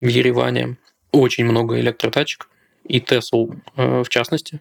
в 0.00 0.06
Ереване 0.06 0.76
очень 1.12 1.44
много 1.44 1.80
электротачек, 1.80 2.48
и 2.84 3.00
Tesla 3.00 3.60
э, 3.76 4.02
в 4.02 4.08
частности. 4.08 4.60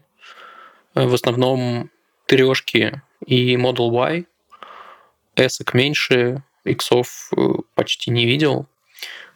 Э, 0.96 1.06
в 1.06 1.14
основном 1.14 1.90
трешки 2.26 3.02
и 3.26 3.56
Model 3.56 3.90
Y. 3.92 4.26
S 5.36 5.62
меньше, 5.74 6.44
иксов 6.66 7.30
э, 7.36 7.42
почти 7.76 8.12
не 8.12 8.26
видел. 8.26 8.68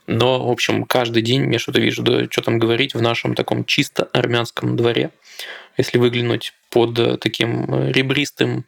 Но, 0.07 0.47
в 0.47 0.51
общем, 0.51 0.83
каждый 0.83 1.21
день 1.21 1.51
я 1.53 1.59
что-то 1.59 1.79
вижу. 1.79 2.03
Да 2.03 2.25
что 2.29 2.41
там 2.41 2.59
говорить 2.59 2.93
в 2.93 3.01
нашем 3.01 3.35
таком 3.35 3.65
чисто 3.65 4.03
армянском 4.13 4.75
дворе. 4.75 5.11
Если 5.77 5.97
выглянуть 5.97 6.53
под 6.69 7.21
таким 7.21 7.89
ребристым 7.91 8.65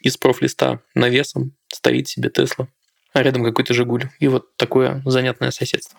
из 0.00 0.16
профлиста 0.16 0.80
навесом, 0.94 1.52
стоит 1.68 2.08
себе 2.08 2.28
Тесла, 2.28 2.68
а 3.14 3.22
рядом 3.22 3.44
какой-то 3.44 3.72
Жигуль. 3.72 4.08
И 4.18 4.28
вот 4.28 4.56
такое 4.56 5.02
занятное 5.06 5.50
соседство. 5.50 5.98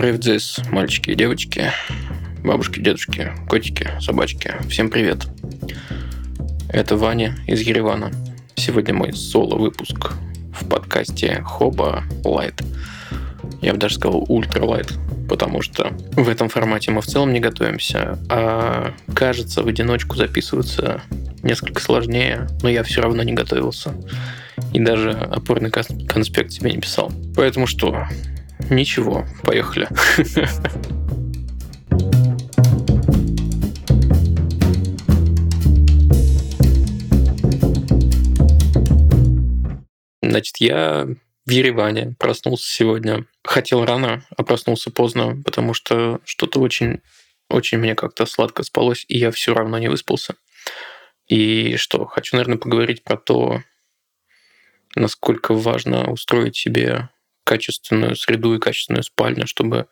Ревдзис, 0.00 0.60
мальчики 0.70 1.10
и 1.10 1.14
девочки, 1.14 1.70
бабушки, 2.42 2.80
дедушки, 2.80 3.30
котики, 3.48 3.88
собачки. 4.00 4.54
Всем 4.68 4.90
привет. 4.90 5.26
Это 6.68 6.96
Ваня 6.96 7.36
из 7.46 7.60
Еревана. 7.60 8.10
Сегодня 8.56 8.92
мой 8.92 9.12
соло-выпуск 9.12 10.14
в 10.52 10.68
подкасте 10.68 11.42
Хоба 11.44 12.02
Лайт. 12.24 12.60
Я 13.62 13.72
бы 13.72 13.78
даже 13.78 13.94
сказал 13.94 14.24
Ultra 14.28 14.64
Light, 14.64 14.92
потому 15.28 15.62
что 15.62 15.92
в 16.16 16.28
этом 16.28 16.48
формате 16.48 16.90
мы 16.90 17.00
в 17.00 17.06
целом 17.06 17.32
не 17.32 17.38
готовимся, 17.38 18.18
а 18.28 18.94
кажется, 19.14 19.62
в 19.62 19.68
одиночку 19.68 20.16
записываться 20.16 21.02
несколько 21.44 21.80
сложнее, 21.80 22.48
но 22.62 22.68
я 22.68 22.82
все 22.82 23.00
равно 23.00 23.22
не 23.22 23.32
готовился. 23.32 23.94
И 24.72 24.80
даже 24.80 25.10
опорный 25.12 25.70
конспект 25.70 26.50
себе 26.50 26.72
не 26.72 26.80
писал. 26.80 27.12
Поэтому 27.36 27.68
что, 27.68 28.08
Ничего, 28.70 29.26
поехали. 29.42 29.88
Значит, 40.22 40.56
я 40.58 41.06
в 41.46 41.50
Ереване 41.50 42.16
проснулся 42.18 42.68
сегодня. 42.68 43.26
Хотел 43.44 43.84
рано, 43.84 44.24
а 44.36 44.42
проснулся 44.42 44.90
поздно, 44.90 45.40
потому 45.44 45.74
что 45.74 46.20
что-то 46.24 46.60
очень, 46.60 47.02
очень 47.48 47.78
мне 47.78 47.94
как-то 47.94 48.26
сладко 48.26 48.62
спалось, 48.62 49.04
и 49.08 49.18
я 49.18 49.30
все 49.30 49.54
равно 49.54 49.78
не 49.78 49.88
выспался. 49.88 50.34
И 51.28 51.76
что, 51.76 52.06
хочу, 52.06 52.36
наверное, 52.36 52.58
поговорить 52.58 53.04
про 53.04 53.16
то, 53.16 53.62
насколько 54.96 55.54
важно 55.54 56.10
устроить 56.10 56.56
себе 56.56 57.10
качественную 57.44 58.16
среду 58.16 58.54
и 58.54 58.58
качественную 58.58 59.02
спальню, 59.02 59.46
чтобы 59.46 59.86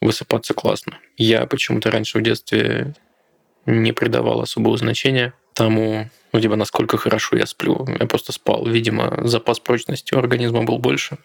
высыпаться 0.00 0.54
классно. 0.54 0.98
Я 1.16 1.46
почему-то 1.46 1.90
раньше 1.90 2.18
в 2.18 2.22
детстве 2.22 2.94
не 3.66 3.92
придавал 3.92 4.40
особого 4.40 4.76
значения 4.76 5.32
тому, 5.54 6.08
ну, 6.32 6.40
типа, 6.40 6.56
насколько 6.56 6.96
хорошо 6.96 7.36
я 7.36 7.46
сплю. 7.46 7.86
Я 7.98 8.06
просто 8.06 8.32
спал. 8.32 8.66
Видимо, 8.66 9.18
запас 9.26 9.60
прочности 9.60 10.14
у 10.14 10.18
организма 10.18 10.62
был 10.62 10.78
больше. 10.78 11.18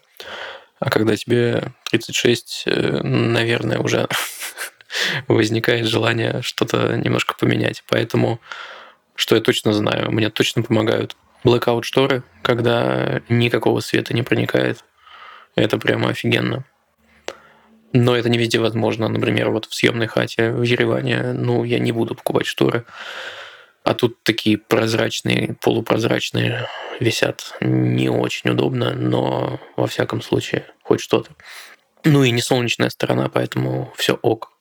А 0.80 0.90
когда 0.90 1.16
тебе 1.16 1.72
36, 1.92 2.64
э, 2.66 3.02
наверное, 3.04 3.80
уже 3.80 4.08
возникает 5.28 5.88
желание 5.88 6.42
что-то 6.42 6.98
немножко 6.98 7.36
поменять. 7.40 7.84
Поэтому, 7.88 8.40
что 9.16 9.36
я 9.36 9.42
точно 9.42 9.74
знаю, 9.74 10.12
мне 10.12 10.30
точно 10.30 10.64
помогают 10.64 11.16
blackout 11.44 11.84
шторы, 11.84 12.24
когда 12.42 13.22
никакого 13.30 13.80
света 13.80 14.14
не 14.14 14.24
проникает 14.24 14.84
это 15.56 15.78
прямо 15.78 16.10
офигенно. 16.10 16.66
Но 17.94 18.16
это 18.16 18.30
не 18.30 18.38
везде 18.38 18.60
возможно. 18.60 19.08
Например, 19.08 19.50
вот 19.52 19.66
в 19.66 19.74
съемной 19.74 20.08
хате 20.08 20.52
в 20.52 20.64
Ереване, 20.64 21.34
ну, 21.34 21.64
я 21.64 21.80
не 21.80 21.92
буду 21.92 22.14
покупать 22.16 22.46
шторы. 22.46 22.86
А 23.84 23.94
тут 23.94 24.22
такие 24.24 24.58
прозрачные, 24.58 25.56
полупрозрачные 25.62 26.68
висят. 27.00 27.56
Не 27.62 28.10
очень 28.10 28.50
удобно, 28.50 28.94
но 28.94 29.60
во 29.78 29.88
всяком 29.88 30.22
случае 30.22 30.66
хоть 30.84 31.00
что-то. 31.00 31.32
Ну 32.04 32.24
и 32.24 32.32
не 32.32 32.42
солнечная 32.42 32.90
сторона, 32.90 33.30
поэтому 33.30 33.94
все 33.96 34.16
ок. 34.22 34.52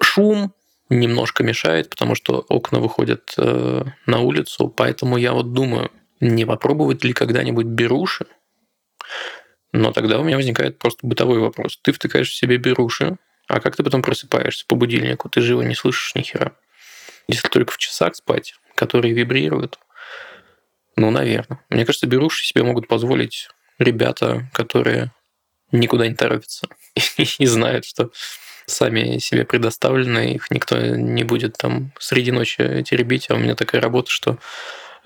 Шум 0.00 0.52
немножко 0.90 1.42
мешает, 1.44 1.88
потому 1.88 2.14
что 2.14 2.44
окна 2.48 2.80
выходят 2.80 3.32
э, 3.38 3.84
на 4.06 4.20
улицу, 4.20 4.68
поэтому 4.68 5.16
я 5.16 5.32
вот 5.32 5.52
думаю, 5.52 5.90
не 6.20 6.44
попробовать 6.44 7.02
ли 7.04 7.12
когда-нибудь 7.12 7.66
беруши 7.66 8.26
но 9.72 9.92
тогда 9.92 10.18
у 10.18 10.24
меня 10.24 10.36
возникает 10.36 10.78
просто 10.78 11.06
бытовой 11.06 11.38
вопрос. 11.38 11.78
Ты 11.82 11.92
втыкаешь 11.92 12.30
в 12.30 12.34
себе 12.34 12.58
беруши, 12.58 13.16
а 13.48 13.60
как 13.60 13.76
ты 13.76 13.82
потом 13.82 14.02
просыпаешься 14.02 14.64
по 14.66 14.76
будильнику? 14.76 15.28
Ты 15.28 15.40
живо 15.40 15.62
не 15.62 15.74
слышишь 15.74 16.14
ни 16.14 16.22
хера. 16.22 16.52
Если 17.28 17.48
только 17.48 17.72
в 17.72 17.78
часах 17.78 18.14
спать, 18.14 18.54
которые 18.74 19.14
вибрируют, 19.14 19.78
ну, 20.96 21.10
наверное. 21.10 21.60
Мне 21.70 21.86
кажется, 21.86 22.06
беруши 22.06 22.44
себе 22.44 22.62
могут 22.62 22.86
позволить 22.86 23.48
ребята, 23.78 24.48
которые 24.52 25.12
никуда 25.70 26.06
не 26.06 26.14
торопятся 26.14 26.68
и 27.16 27.46
знают, 27.46 27.86
что 27.86 28.10
сами 28.66 29.18
себе 29.18 29.44
предоставлены, 29.44 30.34
их 30.34 30.50
никто 30.50 30.78
не 30.78 31.24
будет 31.24 31.56
там 31.56 31.92
среди 31.98 32.30
ночи 32.30 32.82
теребить, 32.82 33.30
а 33.30 33.34
у 33.34 33.38
меня 33.38 33.54
такая 33.54 33.80
работа, 33.80 34.10
что 34.10 34.38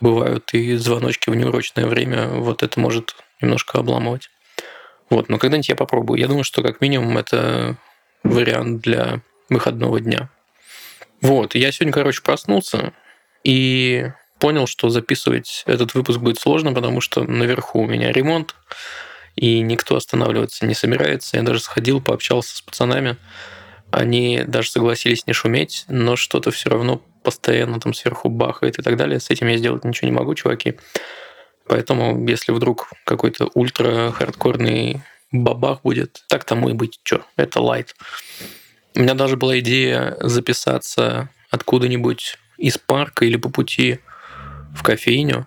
бывают 0.00 0.52
и 0.52 0.76
звоночки 0.76 1.30
в 1.30 1.34
неурочное 1.34 1.86
время, 1.86 2.28
вот 2.28 2.62
это 2.62 2.78
может 2.80 3.16
немножко 3.40 3.78
обламывать. 3.78 4.28
Вот, 5.10 5.28
но 5.28 5.38
когда-нибудь 5.38 5.68
я 5.68 5.76
попробую. 5.76 6.20
Я 6.20 6.26
думаю, 6.26 6.44
что 6.44 6.62
как 6.62 6.80
минимум 6.80 7.16
это 7.18 7.76
вариант 8.22 8.80
для 8.80 9.20
выходного 9.48 10.00
дня. 10.00 10.30
Вот, 11.20 11.54
я 11.54 11.72
сегодня, 11.72 11.92
короче, 11.92 12.22
проснулся 12.22 12.92
и 13.44 14.10
понял, 14.38 14.66
что 14.66 14.90
записывать 14.90 15.62
этот 15.66 15.94
выпуск 15.94 16.18
будет 16.18 16.38
сложно, 16.38 16.72
потому 16.72 17.00
что 17.00 17.24
наверху 17.24 17.80
у 17.80 17.86
меня 17.86 18.12
ремонт, 18.12 18.54
и 19.34 19.60
никто 19.60 19.96
останавливаться 19.96 20.66
не 20.66 20.74
собирается. 20.74 21.36
Я 21.36 21.42
даже 21.42 21.60
сходил, 21.60 22.00
пообщался 22.00 22.56
с 22.56 22.62
пацанами. 22.62 23.16
Они 23.90 24.42
даже 24.46 24.70
согласились 24.70 25.26
не 25.26 25.32
шуметь, 25.32 25.84
но 25.88 26.16
что-то 26.16 26.50
все 26.50 26.70
равно 26.70 27.00
постоянно 27.22 27.80
там 27.80 27.94
сверху 27.94 28.28
бахает 28.28 28.78
и 28.78 28.82
так 28.82 28.96
далее. 28.96 29.20
С 29.20 29.30
этим 29.30 29.48
я 29.48 29.56
сделать 29.56 29.84
ничего 29.84 30.08
не 30.08 30.14
могу, 30.14 30.34
чуваки. 30.34 30.76
Поэтому, 31.68 32.26
если 32.28 32.52
вдруг 32.52 32.88
какой-то 33.04 33.50
ультра-хардкорный 33.54 35.02
бабах 35.32 35.82
будет, 35.82 36.24
так 36.28 36.44
тому 36.44 36.68
и 36.68 36.72
быть. 36.72 37.00
Чё, 37.02 37.22
это 37.36 37.60
лайт. 37.60 37.96
У 38.94 39.00
меня 39.00 39.14
даже 39.14 39.36
была 39.36 39.58
идея 39.58 40.16
записаться 40.20 41.28
откуда-нибудь 41.50 42.38
из 42.56 42.78
парка 42.78 43.24
или 43.24 43.36
по 43.36 43.50
пути 43.50 44.00
в 44.74 44.82
кофейню, 44.82 45.46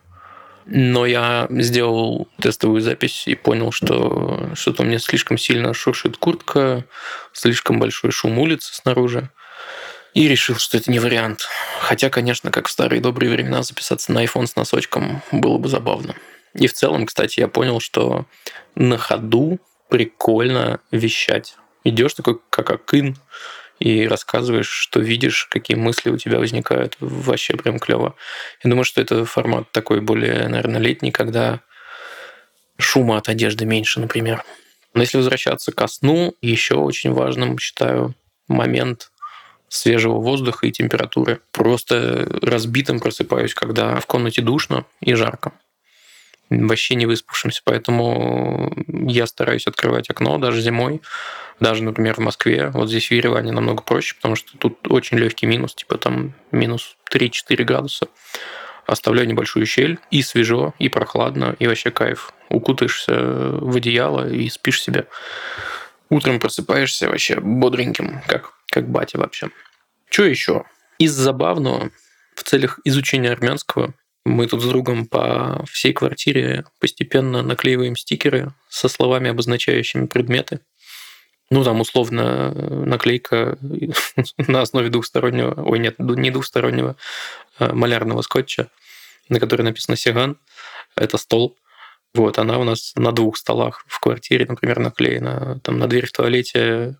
но 0.65 1.05
я 1.05 1.47
сделал 1.49 2.27
тестовую 2.39 2.81
запись 2.81 3.23
и 3.25 3.35
понял, 3.35 3.71
что 3.71 4.51
что-то 4.53 4.83
у 4.83 4.85
меня 4.85 4.99
слишком 4.99 5.37
сильно 5.37 5.73
шуршит 5.73 6.17
куртка, 6.17 6.85
слишком 7.33 7.79
большой 7.79 8.11
шум 8.11 8.37
улицы 8.37 8.75
снаружи. 8.75 9.29
И 10.19 10.27
решил, 10.27 10.57
что 10.57 10.75
это 10.75 10.91
не 10.91 10.99
вариант. 10.99 11.47
Хотя, 11.79 12.09
конечно, 12.09 12.51
как 12.51 12.67
в 12.67 12.71
старые 12.71 12.99
добрые 12.99 13.31
времена 13.31 13.63
записаться 13.63 14.11
на 14.11 14.25
iPhone 14.25 14.47
с 14.47 14.57
носочком 14.57 15.21
было 15.31 15.57
бы 15.57 15.69
забавно. 15.69 16.13
И 16.53 16.67
в 16.67 16.73
целом, 16.73 17.05
кстати, 17.05 17.39
я 17.39 17.47
понял, 17.47 17.79
что 17.79 18.25
на 18.75 18.97
ходу 18.97 19.61
прикольно 19.87 20.81
вещать. 20.91 21.55
Идешь 21.85 22.15
такой, 22.15 22.37
как 22.49 22.69
акын, 22.69 23.15
и 23.79 24.09
рассказываешь, 24.09 24.67
что 24.67 24.99
видишь, 24.99 25.45
какие 25.45 25.77
мысли 25.77 26.09
у 26.09 26.17
тебя 26.17 26.39
возникают. 26.39 26.97
Вообще 26.99 27.55
прям 27.55 27.79
клево. 27.79 28.13
Я 28.61 28.71
думаю, 28.71 28.83
что 28.83 28.99
это 28.99 29.23
формат 29.23 29.71
такой 29.71 30.01
более, 30.01 30.49
наверное, 30.49 30.81
летний, 30.81 31.13
когда 31.13 31.61
шума 32.77 33.15
от 33.19 33.29
одежды 33.29 33.63
меньше, 33.63 34.01
например. 34.01 34.43
Но 34.93 34.99
если 34.99 35.15
возвращаться 35.15 35.71
ко 35.71 35.87
сну, 35.87 36.35
еще 36.41 36.75
очень 36.75 37.13
важным 37.13 37.57
считаю 37.57 38.15
момент 38.49 39.08
свежего 39.69 40.19
воздуха 40.19 40.67
и 40.67 40.71
температуры. 40.71 41.41
Просто 41.51 42.27
разбитым 42.41 42.99
просыпаюсь, 42.99 43.53
когда 43.53 43.99
в 43.99 44.05
комнате 44.05 44.41
душно 44.41 44.85
и 45.01 45.13
жарко. 45.13 45.53
Вообще 46.49 46.95
не 46.95 47.05
выспавшимся, 47.05 47.61
поэтому 47.63 48.73
я 48.87 49.27
стараюсь 49.27 49.67
открывать 49.67 50.09
окно 50.09 50.37
даже 50.39 50.61
зимой. 50.61 51.01
Даже, 51.59 51.83
например, 51.83 52.15
в 52.15 52.19
Москве, 52.19 52.71
вот 52.73 52.89
здесь 52.89 53.07
в 53.07 53.11
Ереване 53.11 53.51
намного 53.51 53.83
проще, 53.83 54.15
потому 54.15 54.35
что 54.35 54.57
тут 54.57 54.79
очень 54.89 55.17
легкий 55.17 55.45
минус, 55.45 55.75
типа 55.75 55.97
там 55.97 56.33
минус 56.51 56.95
3-4 57.13 57.63
градуса. 57.63 58.07
Оставляю 58.87 59.27
небольшую 59.27 59.67
щель, 59.67 59.99
и 60.09 60.23
свежо, 60.23 60.73
и 60.79 60.89
прохладно, 60.89 61.55
и 61.59 61.67
вообще 61.67 61.91
кайф. 61.91 62.33
Укутаешься 62.49 63.13
в 63.13 63.75
одеяло 63.75 64.27
и 64.27 64.49
спишь 64.49 64.81
себе. 64.81 65.05
Утром 66.09 66.39
просыпаешься 66.39 67.07
вообще 67.09 67.39
бодреньким, 67.39 68.21
как 68.25 68.53
как 68.79 68.89
батя 68.89 69.17
вообще. 69.17 69.49
Что 70.09 70.23
еще? 70.23 70.63
Из 70.97 71.11
забавного 71.11 71.91
в 72.35 72.43
целях 72.43 72.79
изучения 72.85 73.31
армянского 73.31 73.93
мы 74.25 74.47
тут 74.47 74.61
с 74.61 74.67
другом 74.67 75.05
по 75.05 75.65
всей 75.69 75.91
квартире 75.93 76.65
постепенно 76.79 77.41
наклеиваем 77.41 77.95
стикеры 77.95 78.53
со 78.69 78.87
словами, 78.87 79.29
обозначающими 79.29 80.07
предметы. 80.07 80.61
Ну, 81.49 81.63
там, 81.63 81.81
условно, 81.81 82.51
наклейка 82.53 83.57
на 84.37 84.61
основе 84.61 84.89
двухстороннего, 84.89 85.61
ой, 85.61 85.79
нет, 85.79 85.95
не 85.99 86.31
двухстороннего, 86.31 86.95
а 87.57 87.73
малярного 87.73 88.21
скотча, 88.21 88.69
на 89.29 89.39
которой 89.39 89.63
написано 89.63 89.97
«Сиган». 89.97 90.37
Это 90.95 91.17
стол. 91.17 91.57
Вот, 92.13 92.37
она 92.39 92.59
у 92.59 92.63
нас 92.63 92.93
на 92.95 93.11
двух 93.11 93.37
столах 93.37 93.83
в 93.87 93.99
квартире, 93.99 94.45
например, 94.47 94.79
наклеена. 94.79 95.59
Там 95.63 95.79
на 95.79 95.87
дверь 95.87 96.05
в 96.05 96.11
туалете 96.11 96.97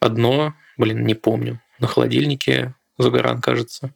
одно, 0.00 0.54
блин, 0.78 1.04
не 1.04 1.14
помню. 1.14 1.60
На 1.78 1.86
холодильнике 1.86 2.74
загоран, 2.96 3.40
кажется. 3.40 3.92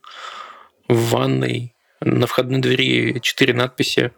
В 0.88 1.10
ванной 1.10 1.74
на 2.00 2.26
входной 2.26 2.60
двери 2.60 3.20
четыре 3.20 3.54
надписи, 3.54 4.12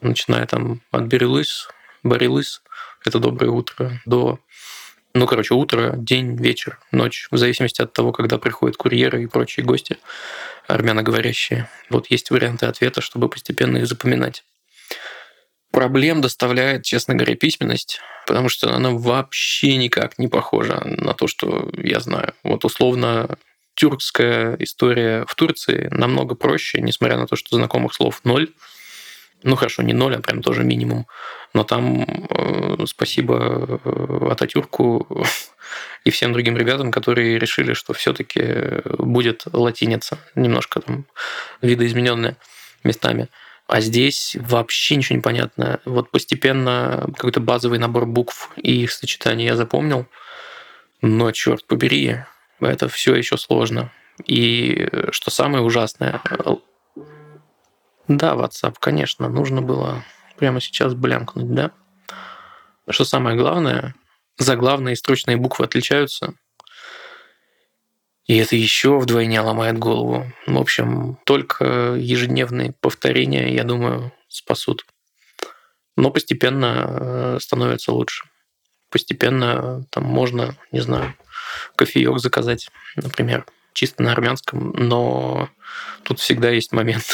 начиная 0.00 0.46
там 0.46 0.82
от 0.90 1.04
Берилыс, 1.04 1.68
Барилыс, 2.02 2.62
это 3.04 3.18
доброе 3.18 3.50
утро, 3.50 4.00
до 4.04 4.40
ну, 5.16 5.28
короче, 5.28 5.54
утро, 5.54 5.92
день, 5.96 6.34
вечер, 6.34 6.80
ночь, 6.90 7.28
в 7.30 7.36
зависимости 7.36 7.80
от 7.80 7.92
того, 7.92 8.10
когда 8.10 8.36
приходят 8.36 8.76
курьеры 8.76 9.22
и 9.22 9.26
прочие 9.28 9.64
гости, 9.64 9.98
армяноговорящие. 10.66 11.68
Вот 11.88 12.10
есть 12.10 12.30
варианты 12.30 12.66
ответа, 12.66 13.00
чтобы 13.00 13.28
постепенно 13.28 13.76
их 13.76 13.86
запоминать. 13.86 14.42
Проблем 15.74 16.20
доставляет, 16.20 16.84
честно 16.84 17.16
говоря, 17.16 17.34
письменность, 17.34 17.98
потому 18.28 18.48
что 18.48 18.72
она 18.72 18.90
вообще 18.90 19.76
никак 19.76 20.20
не 20.20 20.28
похожа 20.28 20.80
на 20.84 21.14
то, 21.14 21.26
что 21.26 21.68
я 21.76 21.98
знаю. 21.98 22.32
Вот 22.44 22.64
условно 22.64 23.38
тюркская 23.74 24.54
история 24.60 25.24
в 25.26 25.34
Турции 25.34 25.88
намного 25.90 26.36
проще, 26.36 26.80
несмотря 26.80 27.18
на 27.18 27.26
то, 27.26 27.34
что 27.34 27.56
знакомых 27.56 27.92
слов 27.92 28.20
ноль. 28.22 28.50
Ну 29.42 29.56
хорошо, 29.56 29.82
не 29.82 29.92
ноль, 29.92 30.14
а 30.14 30.20
прям 30.20 30.42
тоже 30.42 30.62
минимум. 30.62 31.08
Но 31.54 31.64
там 31.64 32.02
э, 32.02 32.86
спасибо 32.86 33.80
э, 33.84 34.28
Ататюрку 34.30 35.26
и 36.04 36.10
всем 36.10 36.32
другим 36.32 36.56
ребятам, 36.56 36.92
которые 36.92 37.36
решили, 37.36 37.72
что 37.72 37.94
все-таки 37.94 38.80
будет 38.96 39.42
латиница, 39.52 40.20
немножко 40.36 40.78
там 40.78 41.06
видоизмененная 41.62 42.36
местами. 42.84 43.28
А 43.66 43.80
здесь 43.80 44.36
вообще 44.38 44.96
ничего 44.96 45.16
не 45.16 45.22
понятно. 45.22 45.80
Вот 45.84 46.10
постепенно 46.10 47.08
какой-то 47.16 47.40
базовый 47.40 47.78
набор 47.78 48.06
букв 48.06 48.50
и 48.56 48.82
их 48.82 48.92
сочетание 48.92 49.48
я 49.48 49.56
запомнил. 49.56 50.06
Но, 51.00 51.32
черт 51.32 51.66
побери, 51.66 52.18
это 52.60 52.88
все 52.88 53.14
еще 53.14 53.36
сложно. 53.36 53.90
И 54.26 54.88
что 55.10 55.30
самое 55.30 55.62
ужасное, 55.64 56.20
да, 58.06 58.34
WhatsApp, 58.34 58.76
конечно, 58.78 59.28
нужно 59.28 59.62
было 59.62 60.04
прямо 60.36 60.60
сейчас 60.60 60.94
блянкнуть, 60.94 61.52
да? 61.52 61.70
Что 62.88 63.04
самое 63.04 63.36
главное, 63.36 63.94
заглавные 64.36 64.92
и 64.92 64.96
строчные 64.96 65.36
буквы 65.38 65.64
отличаются. 65.64 66.34
И 68.26 68.36
это 68.36 68.56
еще 68.56 68.98
вдвойне 68.98 69.40
ломает 69.40 69.78
голову. 69.78 70.26
В 70.46 70.58
общем, 70.58 71.18
только 71.24 71.94
ежедневные 71.98 72.72
повторения, 72.80 73.54
я 73.54 73.64
думаю, 73.64 74.12
спасут. 74.28 74.86
Но 75.96 76.10
постепенно 76.10 76.86
э, 76.86 77.38
становится 77.40 77.92
лучше. 77.92 78.24
Постепенно 78.90 79.84
там 79.90 80.04
можно, 80.04 80.56
не 80.72 80.80
знаю, 80.80 81.14
кофеек 81.76 82.18
заказать, 82.18 82.70
например, 82.96 83.44
чисто 83.74 84.02
на 84.02 84.12
армянском, 84.12 84.72
но 84.76 85.50
тут 86.04 86.20
всегда 86.20 86.50
есть 86.50 86.72
момент, 86.72 87.04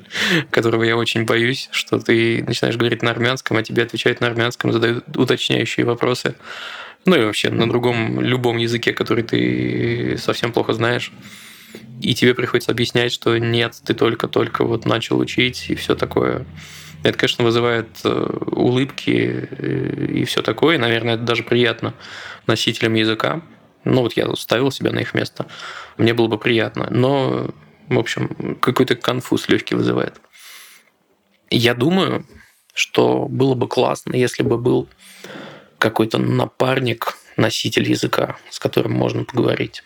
которого 0.50 0.84
я 0.84 0.96
очень 0.96 1.24
боюсь, 1.24 1.68
что 1.72 1.98
ты 1.98 2.42
начинаешь 2.44 2.76
говорить 2.76 3.02
на 3.02 3.10
армянском, 3.10 3.56
а 3.56 3.62
тебе 3.62 3.82
отвечают 3.82 4.20
на 4.20 4.28
армянском, 4.28 4.72
задают 4.72 5.04
уточняющие 5.16 5.84
вопросы. 5.84 6.36
Ну 7.06 7.16
и 7.16 7.24
вообще 7.24 7.50
на 7.50 7.68
другом, 7.68 8.20
любом 8.20 8.56
языке, 8.56 8.92
который 8.92 9.24
ты 9.24 10.16
совсем 10.18 10.52
плохо 10.52 10.72
знаешь. 10.72 11.12
И 12.00 12.14
тебе 12.14 12.34
приходится 12.34 12.72
объяснять, 12.72 13.12
что 13.12 13.36
нет, 13.38 13.80
ты 13.84 13.94
только-только 13.94 14.64
вот 14.64 14.86
начал 14.86 15.18
учить 15.18 15.66
и 15.68 15.74
все 15.74 15.94
такое. 15.94 16.46
Это, 17.02 17.18
конечно, 17.18 17.44
вызывает 17.44 17.88
э, 18.04 18.38
улыбки 18.52 19.48
э, 19.50 20.06
и 20.14 20.24
все 20.24 20.40
такое. 20.40 20.78
Наверное, 20.78 21.14
это 21.14 21.24
даже 21.24 21.42
приятно 21.42 21.94
носителям 22.46 22.94
языка. 22.94 23.42
Ну 23.84 24.00
вот 24.00 24.14
я 24.14 24.34
ставил 24.36 24.70
себя 24.70 24.92
на 24.92 25.00
их 25.00 25.12
место. 25.12 25.46
Мне 25.98 26.14
было 26.14 26.28
бы 26.28 26.38
приятно. 26.38 26.88
Но, 26.90 27.50
в 27.88 27.98
общем, 27.98 28.56
какой-то 28.60 28.96
конфуз 28.96 29.48
легкий 29.48 29.74
вызывает. 29.74 30.20
Я 31.50 31.74
думаю, 31.74 32.26
что 32.72 33.26
было 33.28 33.54
бы 33.54 33.68
классно, 33.68 34.16
если 34.16 34.42
бы 34.42 34.56
был 34.56 34.88
какой-то 35.84 36.16
напарник, 36.16 37.18
носитель 37.36 37.90
языка, 37.90 38.38
с 38.48 38.58
которым 38.58 38.92
можно 38.92 39.24
поговорить. 39.24 39.82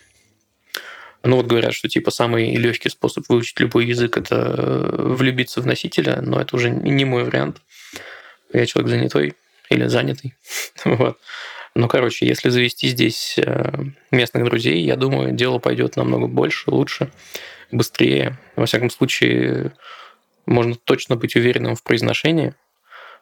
Ну 1.24 1.34
вот 1.34 1.46
говорят, 1.46 1.74
что 1.74 1.88
типа 1.88 2.12
самый 2.12 2.54
легкий 2.54 2.88
способ 2.88 3.28
выучить 3.28 3.58
любой 3.58 3.86
язык 3.86 4.16
это 4.16 4.36
э, 4.36 5.14
влюбиться 5.16 5.60
в 5.60 5.66
носителя, 5.66 6.20
но 6.22 6.40
это 6.40 6.54
уже 6.54 6.70
не 6.70 7.04
мой 7.04 7.24
вариант. 7.24 7.60
Я 8.52 8.64
человек 8.66 8.90
занятой 8.90 9.34
или 9.70 9.88
занятый. 9.88 10.34
вот. 10.84 11.18
Ну, 11.74 11.88
короче, 11.88 12.28
если 12.28 12.48
завести 12.48 12.86
здесь 12.90 13.34
э, 13.36 13.72
местных 14.12 14.44
друзей, 14.44 14.80
я 14.84 14.94
думаю, 14.94 15.32
дело 15.32 15.58
пойдет 15.58 15.96
намного 15.96 16.28
больше, 16.28 16.70
лучше, 16.70 17.10
быстрее. 17.72 18.38
Во 18.54 18.66
всяком 18.66 18.90
случае, 18.90 19.72
можно 20.46 20.76
точно 20.76 21.16
быть 21.16 21.34
уверенным 21.34 21.74
в 21.74 21.82
произношении, 21.82 22.54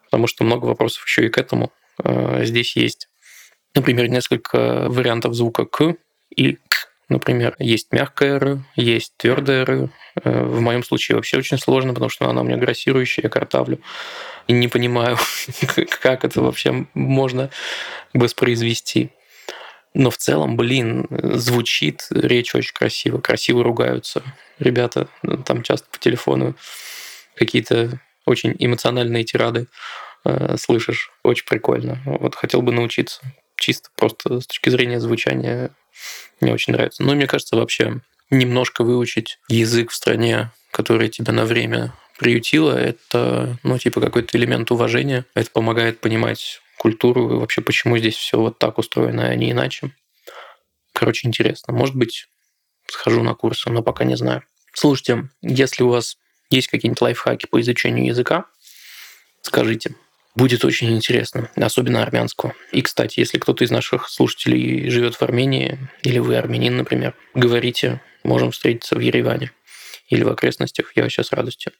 потому 0.05 0.27
что 0.27 0.43
много 0.43 0.65
вопросов 0.65 1.03
еще 1.07 1.25
и 1.25 1.29
к 1.29 1.39
этому. 1.39 1.71
Э, 2.03 2.45
здесь 2.45 2.75
есть, 2.75 3.09
например, 3.75 4.09
несколько 4.09 4.87
вариантов 4.89 5.33
звука 5.33 5.65
«к» 5.65 5.95
и 6.35 6.53
«к». 6.67 6.87
Например, 7.09 7.55
есть 7.59 7.93
мягкая 7.93 8.35
«р», 8.35 8.59
есть 8.75 9.13
твердая 9.17 9.61
«р». 9.61 9.89
Э, 10.23 10.43
в 10.43 10.59
моем 10.61 10.83
случае 10.83 11.15
вообще 11.15 11.37
очень 11.37 11.57
сложно, 11.57 11.93
потому 11.93 12.09
что 12.09 12.29
она 12.29 12.41
у 12.41 12.43
меня 12.43 12.57
грассирующая, 12.57 13.23
я 13.23 13.29
картавлю 13.29 13.79
и 14.47 14.53
не 14.53 14.67
понимаю, 14.67 15.17
как 16.01 16.25
это 16.25 16.41
вообще 16.41 16.87
можно 16.93 17.49
воспроизвести. 18.13 19.11
Но 19.93 20.09
в 20.09 20.17
целом, 20.17 20.57
блин, 20.57 21.07
звучит 21.09 22.07
речь 22.11 22.53
очень 22.55 22.73
красиво, 22.73 23.19
красиво 23.19 23.63
ругаются. 23.63 24.21
Ребята 24.59 25.07
ну, 25.23 25.37
там 25.37 25.63
часто 25.63 25.87
по 25.89 25.97
телефону 25.97 26.55
какие-то 27.35 27.99
очень 28.25 28.55
эмоциональные 28.59 29.23
тирады 29.23 29.67
э, 30.27 30.57
слышишь. 30.57 31.11
Очень 31.23 31.45
прикольно. 31.45 32.01
Вот 32.05 32.35
хотел 32.35 32.61
бы 32.61 32.71
научиться. 32.71 33.21
Чисто 33.55 33.89
просто 33.95 34.41
с 34.41 34.47
точки 34.47 34.69
зрения 34.69 34.99
звучания 34.99 35.71
мне 36.41 36.53
очень 36.53 36.73
нравится. 36.73 37.03
Но 37.03 37.15
мне 37.15 37.27
кажется, 37.27 37.55
вообще 37.55 38.01
немножко 38.29 38.83
выучить 38.83 39.39
язык 39.47 39.91
в 39.91 39.95
стране, 39.95 40.51
который 40.71 41.09
тебя 41.09 41.33
на 41.33 41.45
время 41.45 41.93
приютила, 42.17 42.71
это, 42.71 43.57
ну, 43.63 43.77
типа, 43.77 44.01
какой-то 44.01 44.37
элемент 44.37 44.71
уважения. 44.71 45.25
Это 45.35 45.49
помогает 45.51 45.99
понимать 45.99 46.61
культуру 46.77 47.33
и 47.33 47.39
вообще, 47.39 47.61
почему 47.61 47.97
здесь 47.97 48.15
все 48.15 48.39
вот 48.39 48.59
так 48.59 48.77
устроено, 48.77 49.27
а 49.27 49.35
не 49.35 49.51
иначе. 49.51 49.91
Короче, 50.93 51.27
интересно. 51.27 51.73
Может 51.73 51.95
быть, 51.95 52.27
схожу 52.87 53.23
на 53.23 53.33
курсы, 53.33 53.69
но 53.69 53.83
пока 53.83 54.03
не 54.03 54.15
знаю. 54.15 54.43
Слушайте, 54.73 55.29
если 55.41 55.83
у 55.83 55.89
вас 55.89 56.17
есть 56.49 56.67
какие-нибудь 56.67 57.01
лайфхаки 57.01 57.45
по 57.47 57.59
изучению 57.61 58.05
языка, 58.05 58.45
скажите. 59.41 59.95
Будет 60.37 60.63
очень 60.65 60.95
интересно, 60.95 61.49
особенно 61.55 62.03
армянского. 62.03 62.53
И, 62.71 62.83
кстати, 62.83 63.19
если 63.19 63.39
кто-то 63.39 63.63
из 63.63 63.71
наших 63.71 64.07
слушателей 64.07 64.87
живет 64.87 65.15
в 65.15 65.21
Армении, 65.23 65.79
или 66.03 66.19
вы 66.19 66.37
армянин, 66.37 66.77
например, 66.77 67.15
говорите, 67.33 68.01
можем 68.23 68.51
встретиться 68.51 68.95
в 68.95 68.99
Ереване 68.99 69.51
или 70.09 70.21
в 70.21 70.29
окрестностях, 70.29 70.91
я 70.95 71.01
вообще 71.01 71.23
с 71.23 71.31
радостью 71.31 71.71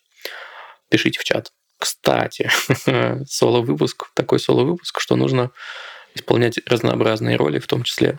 пишите 0.90 1.20
в 1.20 1.24
чат. 1.24 1.52
Кстати, 1.78 2.50
соло-выпуск, 3.28 4.10
такой 4.16 4.40
соло-выпуск, 4.40 5.02
что 5.02 5.16
нужно 5.16 5.52
исполнять 6.16 6.60
разнообразные 6.66 7.36
роли, 7.36 7.60
в 7.60 7.68
том 7.68 7.84
числе 7.84 8.18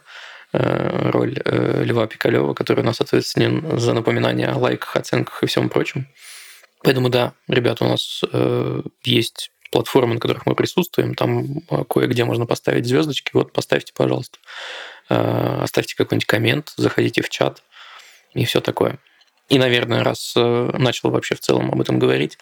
э, 0.52 1.10
роль 1.10 1.36
э, 1.44 1.82
Льва 1.82 2.06
Пикалева, 2.06 2.54
который 2.54 2.82
у 2.82 2.86
нас 2.86 3.00
ответственен 3.00 3.76
за 3.76 3.92
напоминание 3.92 4.46
о 4.46 4.58
лайках, 4.58 4.94
оценках 4.94 5.42
и 5.42 5.46
всем 5.46 5.68
прочем. 5.68 6.06
Поэтому 6.84 7.08
да, 7.08 7.34
ребята, 7.48 7.84
у 7.84 7.88
нас 7.88 8.22
э, 8.32 8.82
есть 9.02 9.50
платформы, 9.70 10.14
на 10.14 10.20
которых 10.20 10.46
мы 10.46 10.54
присутствуем, 10.54 11.14
там 11.14 11.60
кое-где 11.88 12.24
можно 12.24 12.46
поставить 12.46 12.86
звездочки. 12.86 13.30
Вот 13.34 13.52
поставьте, 13.52 13.92
пожалуйста, 13.94 14.38
оставьте 15.08 15.96
какой-нибудь 15.96 16.26
коммент, 16.26 16.72
заходите 16.76 17.22
в 17.22 17.28
чат 17.28 17.62
и 18.34 18.44
все 18.44 18.60
такое. 18.60 18.98
И, 19.48 19.58
наверное, 19.58 20.04
раз 20.04 20.34
э, 20.36 20.70
начал 20.74 21.10
вообще 21.10 21.34
в 21.34 21.40
целом 21.40 21.70
об 21.70 21.80
этом 21.80 21.98
говорить, 21.98 22.38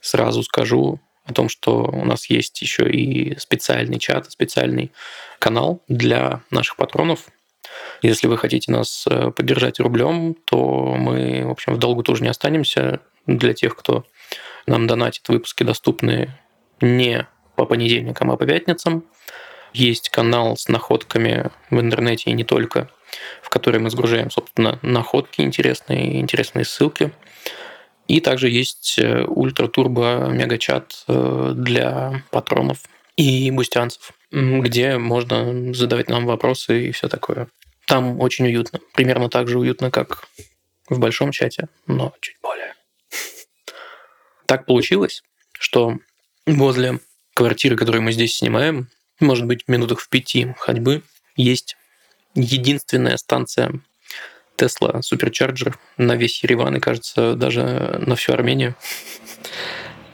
сразу 0.00 0.42
скажу 0.42 1.00
о 1.24 1.32
том, 1.32 1.48
что 1.48 1.84
у 1.84 2.04
нас 2.04 2.28
есть 2.28 2.60
еще 2.60 2.90
и 2.90 3.38
специальный 3.38 4.00
чат, 4.00 4.30
специальный 4.30 4.90
канал 5.38 5.82
для 5.86 6.42
наших 6.50 6.76
патронов. 6.76 7.28
Если 8.02 8.26
вы 8.26 8.38
хотите 8.38 8.72
нас 8.72 9.04
э, 9.08 9.30
поддержать 9.30 9.78
рублем, 9.78 10.34
то 10.44 10.96
мы, 10.96 11.46
в 11.46 11.50
общем, 11.50 11.74
в 11.74 11.78
долгу 11.78 12.02
тоже 12.02 12.24
не 12.24 12.28
останемся. 12.28 13.00
Для 13.26 13.54
тех, 13.54 13.76
кто 13.76 14.04
нам 14.66 14.88
донатит, 14.88 15.28
выпуски 15.28 15.62
доступны 15.62 16.36
не 16.82 17.26
по 17.56 17.66
понедельникам, 17.66 18.30
а 18.30 18.36
по 18.36 18.46
пятницам. 18.46 19.04
Есть 19.72 20.10
канал 20.10 20.56
с 20.56 20.68
находками 20.68 21.50
в 21.70 21.80
интернете 21.80 22.30
и 22.30 22.34
не 22.34 22.44
только, 22.44 22.90
в 23.42 23.48
который 23.48 23.80
мы 23.80 23.90
сгружаем, 23.90 24.30
собственно, 24.30 24.78
находки 24.82 25.40
интересные, 25.40 26.20
интересные 26.20 26.64
ссылки. 26.64 27.12
И 28.08 28.20
также 28.20 28.50
есть 28.50 28.98
э, 28.98 29.24
ультра-турбо 29.24 30.28
мегачат 30.28 31.04
э, 31.08 31.52
для 31.54 32.24
патронов 32.30 32.80
и 33.16 33.50
бустянцев, 33.50 34.12
где 34.30 34.98
можно 34.98 35.72
задавать 35.72 36.08
нам 36.08 36.26
вопросы 36.26 36.88
и 36.88 36.92
все 36.92 37.08
такое. 37.08 37.48
Там 37.86 38.20
очень 38.20 38.46
уютно. 38.46 38.80
Примерно 38.94 39.28
так 39.28 39.48
же 39.48 39.58
уютно, 39.58 39.90
как 39.90 40.28
в 40.88 40.98
большом 40.98 41.32
чате, 41.32 41.68
но 41.86 42.12
чуть 42.20 42.36
более. 42.42 42.74
Так 44.46 44.66
получилось, 44.66 45.22
что 45.52 45.96
возле 46.46 47.00
квартиры, 47.34 47.76
которую 47.76 48.02
мы 48.02 48.12
здесь 48.12 48.36
снимаем, 48.36 48.88
может 49.20 49.46
быть, 49.46 49.68
минутах 49.68 50.00
в 50.00 50.08
пяти 50.08 50.54
ходьбы, 50.58 51.02
есть 51.36 51.76
единственная 52.34 53.16
станция 53.16 53.80
Tesla 54.56 55.00
Supercharger 55.00 55.74
на 55.96 56.16
весь 56.16 56.42
Ереван 56.42 56.76
и, 56.76 56.80
кажется, 56.80 57.34
даже 57.34 58.02
на 58.06 58.16
всю 58.16 58.32
Армению. 58.32 58.74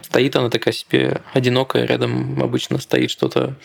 Стоит 0.03 0.37
она 0.37 0.49
такая 0.49 0.73
себе 0.73 1.23
одинокая, 1.35 1.85
рядом 1.85 2.43
обычно 2.43 2.79
стоит 2.79 3.11
что-то 3.11 3.57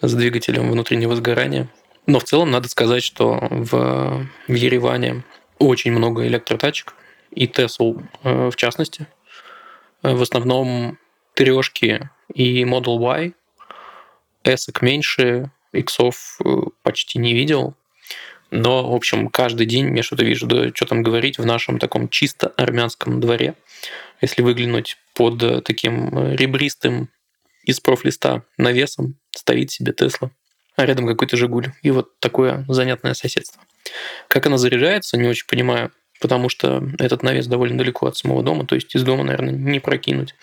с 0.00 0.12
двигателем 0.14 0.70
внутреннего 0.70 1.14
сгорания. 1.16 1.68
Но 2.06 2.18
в 2.18 2.24
целом 2.24 2.50
надо 2.50 2.68
сказать, 2.68 3.02
что 3.02 3.38
в, 3.50 4.26
в 4.48 4.52
Ереване 4.52 5.24
очень 5.58 5.92
много 5.92 6.26
электротачек, 6.26 6.94
и 7.30 7.46
Tesla 7.46 8.02
э, 8.24 8.50
в 8.50 8.56
частности. 8.56 9.06
В 10.02 10.22
основном 10.22 10.98
трешки 11.40 12.10
и 12.34 12.64
Model 12.64 12.98
Y. 12.98 13.32
S 14.44 14.68
меньше, 14.82 15.50
иксов 15.72 16.38
э, 16.44 16.50
почти 16.82 17.18
не 17.18 17.32
видел. 17.32 17.74
Но, 18.50 18.90
в 18.90 18.94
общем, 18.94 19.30
каждый 19.30 19.64
день 19.64 19.96
я 19.96 20.02
что-то 20.02 20.22
вижу, 20.22 20.46
да 20.46 20.68
что 20.74 20.84
там 20.84 21.02
говорить, 21.02 21.38
в 21.38 21.46
нашем 21.46 21.78
таком 21.78 22.10
чисто 22.10 22.48
армянском 22.58 23.20
дворе. 23.20 23.54
Если 24.20 24.42
выглянуть 24.42 24.98
под 25.14 25.42
э, 25.42 25.62
таким 25.62 26.18
э, 26.18 26.36
ребристым 26.36 27.08
из 27.64 27.80
профлиста 27.80 28.42
навесом, 28.58 29.14
стоит 29.30 29.70
себе 29.70 29.94
Тесла, 29.94 30.30
а 30.76 30.84
рядом 30.84 31.06
какой-то 31.06 31.38
Жигуль. 31.38 31.72
И 31.80 31.90
вот 31.90 32.20
такое 32.20 32.66
занятное 32.68 33.14
соседство. 33.14 33.62
Как 34.28 34.44
она 34.44 34.58
заряжается, 34.58 35.16
не 35.16 35.28
очень 35.28 35.46
понимаю, 35.46 35.90
потому 36.20 36.48
что 36.48 36.82
этот 36.98 37.22
навес 37.22 37.46
довольно 37.46 37.78
далеко 37.78 38.06
от 38.06 38.16
самого 38.16 38.42
дома, 38.42 38.66
то 38.66 38.74
есть 38.74 38.94
из 38.94 39.02
дома, 39.02 39.24
наверное, 39.24 39.52
не 39.52 39.80
прокинуть. 39.80 40.34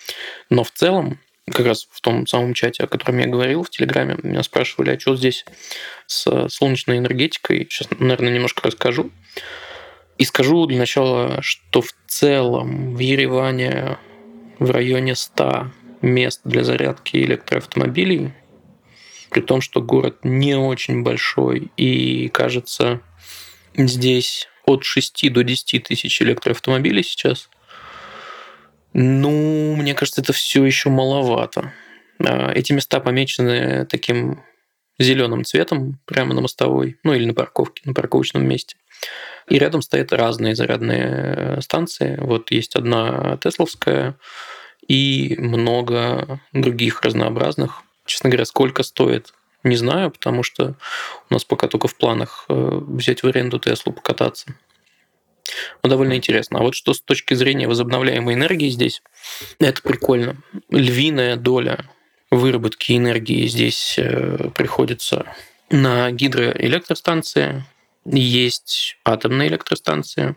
Но 0.50 0.64
в 0.64 0.72
целом 0.72 1.20
как 1.52 1.66
раз 1.66 1.88
в 1.92 2.02
том 2.02 2.28
самом 2.28 2.54
чате, 2.54 2.84
о 2.84 2.88
котором 2.88 3.20
я 3.20 3.28
говорил 3.28 3.64
в 3.64 3.70
Телеграме, 3.70 4.18
меня 4.22 4.44
спрашивали, 4.44 4.92
а 4.92 5.00
что 5.00 5.16
здесь 5.16 5.46
с 6.06 6.50
солнечной 6.50 6.98
энергетикой. 6.98 7.68
Сейчас, 7.70 7.88
наверное, 8.00 8.34
немножко 8.34 8.68
расскажу. 8.68 9.12
И 10.18 10.26
скажу 10.26 10.66
для 10.66 10.80
начала, 10.80 11.42
что 11.42 11.82
в 11.82 11.94
целом 12.08 12.96
в 12.96 13.00
Ереване 13.00 13.98
в 14.60 14.72
районе 14.72 15.16
100 15.16 15.72
мест 16.02 16.42
для 16.44 16.64
зарядки 16.64 17.18
электроавтомобилей, 17.18 18.34
при 19.30 19.42
том, 19.42 19.62
что 19.62 19.82
город 19.82 20.20
не 20.24 20.56
очень 20.56 21.04
большой, 21.04 21.72
и, 21.78 22.30
кажется, 22.30 23.02
здесь 23.76 24.50
от 24.68 24.84
6 24.84 25.34
до 25.34 25.44
10 25.44 25.84
тысяч 25.84 26.22
электроавтомобилей 26.22 27.02
сейчас– 27.02 27.50
ну, 29.00 29.76
мне 29.76 29.94
кажется, 29.94 30.22
это 30.22 30.34
все 30.34 30.66
еще 30.66 30.90
маловато. 30.90 31.72
А, 32.20 32.52
эти 32.52 32.74
места 32.74 33.00
помечены 33.00 33.86
таким 33.86 34.44
зеленым 34.98 35.44
цветом 35.44 36.00
прямо 36.06 36.34
на 36.34 36.42
мостовой, 36.42 36.98
ну 37.04 37.14
или 37.14 37.26
на 37.26 37.36
парковке, 37.36 37.84
на 37.86 37.94
парковочном 37.94 38.48
месте. 38.48 38.76
И 39.48 39.60
рядом 39.60 39.84
стоят 39.84 40.12
разные 40.14 40.56
зарядные 40.56 41.62
станции. 41.62 42.18
Вот 42.20 42.50
есть 42.50 42.76
одна 42.76 43.38
Тесловская 43.38 44.18
и 44.88 45.36
много 45.38 46.40
других 46.52 47.04
разнообразных. 47.04 47.84
Честно 48.08 48.32
говоря, 48.32 48.46
сколько 48.46 48.82
стоит, 48.82 49.32
не 49.68 49.76
знаю, 49.76 50.12
потому 50.12 50.44
что 50.44 50.76
у 51.30 51.34
нас 51.34 51.44
пока 51.46 51.68
только 51.68 51.88
в 51.88 51.96
планах 51.96 52.46
э, 52.50 52.54
взять 52.54 53.24
в 53.24 53.28
аренду 53.28 53.60
Теслу 53.60 53.94
покататься. 53.94 54.56
Ну, 55.84 55.90
довольно 55.90 56.14
интересно. 56.14 56.60
А 56.60 56.62
вот 56.62 56.76
что 56.76 56.94
с 56.94 57.02
точки 57.02 57.34
зрения 57.34 57.68
возобновляемой 57.68 58.34
энергии 58.34 58.70
здесь, 58.70 59.02
это 59.60 59.82
прикольно. 59.82 60.38
Львиная 60.70 61.36
доля 61.38 61.90
выработки 62.30 62.98
энергии 62.98 63.48
здесь 63.48 63.96
э, 63.98 64.50
приходится 64.56 65.26
на 65.70 66.12
гидроэлектростанции, 66.12 67.66
есть 68.06 68.98
атомные 69.04 69.50
электростанции. 69.50 70.36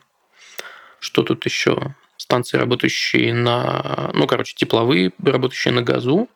Что 0.98 1.22
тут 1.22 1.44
еще? 1.46 1.94
Станции, 2.16 2.58
работающие 2.58 3.32
на, 3.32 4.10
ну, 4.12 4.26
короче, 4.26 4.54
тепловые, 4.54 5.12
работающие 5.22 5.72
на 5.72 5.82
газу. 5.82 6.28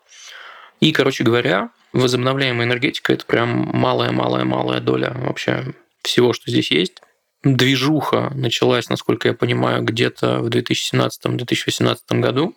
И, 0.85 0.93
короче 0.93 1.25
говоря, 1.25 1.71
возобновляемая 1.95 2.67
энергетика– 2.67 3.13
это 3.15 3.25
прям 3.25 3.71
малая-малая-малая 3.73 4.81
доля 4.81 5.15
вообще 5.17 5.73
всего, 6.03 6.35
что 6.35 6.51
здесь 6.51 6.71
есть 6.71 7.01
движуха 7.43 8.31
началась, 8.35 8.91
насколько 8.91 9.29
я 9.29 9.33
понимаю, 9.33 9.83
где-то 9.83 10.41
в 10.41 10.49
2017-2018 10.49 11.97
году, 12.21 12.55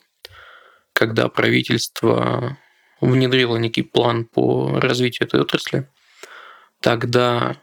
когда 0.92 1.30
правительство 1.30 2.58
внедрило 3.00 3.56
некий 3.56 3.84
план 3.84 4.26
по 4.26 4.78
развитию 4.78 5.26
этой 5.30 5.40
отрасли. 5.40 5.90
Тогда 6.82 7.56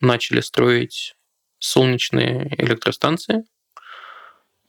начали 0.00 0.40
строить 0.40 1.16
солнечные 1.58 2.54
электростанции. 2.58 3.42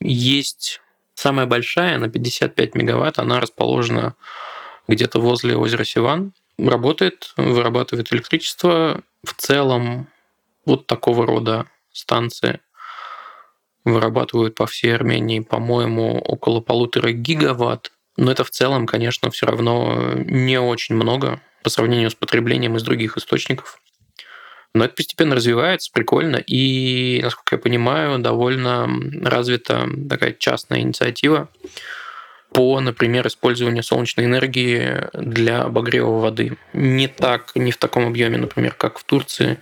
Есть 0.00 0.80
самая 1.14 1.46
большая, 1.46 1.98
на 1.98 2.08
55 2.08 2.74
мегаватт, 2.74 3.20
она 3.20 3.38
расположена 3.38 4.16
где-то 4.88 5.20
возле 5.20 5.56
озера 5.56 5.84
Сиван. 5.84 6.32
Работает, 6.58 7.32
вырабатывает 7.36 8.12
электричество. 8.12 9.02
В 9.24 9.34
целом 9.34 10.08
вот 10.66 10.86
такого 10.86 11.26
рода 11.26 11.66
станции 11.92 12.60
вырабатывают 13.84 14.54
по 14.54 14.66
всей 14.66 14.94
Армении, 14.94 15.40
по-моему, 15.40 16.18
около 16.18 16.60
полутора 16.60 17.12
гигаватт. 17.12 17.92
Но 18.16 18.30
это 18.30 18.44
в 18.44 18.50
целом, 18.50 18.86
конечно, 18.86 19.30
все 19.30 19.46
равно 19.46 20.14
не 20.14 20.58
очень 20.60 20.94
много 20.94 21.40
по 21.62 21.70
сравнению 21.70 22.10
с 22.10 22.14
потреблением 22.14 22.76
из 22.76 22.82
других 22.82 23.16
источников. 23.16 23.80
Но 24.74 24.84
это 24.84 24.94
постепенно 24.94 25.36
развивается, 25.36 25.90
прикольно. 25.92 26.36
И, 26.36 27.20
насколько 27.22 27.56
я 27.56 27.62
понимаю, 27.62 28.18
довольно 28.18 28.88
развита 29.22 29.88
такая 30.08 30.32
частная 30.32 30.80
инициатива 30.80 31.48
по, 32.54 32.78
например, 32.78 33.26
использованию 33.26 33.82
солнечной 33.82 34.26
энергии 34.26 35.08
для 35.12 35.62
обогрева 35.62 36.20
воды. 36.20 36.56
Не 36.72 37.08
так, 37.08 37.50
не 37.56 37.72
в 37.72 37.76
таком 37.78 38.06
объеме, 38.06 38.38
например, 38.38 38.74
как 38.74 39.00
в 39.00 39.02
Турции, 39.02 39.58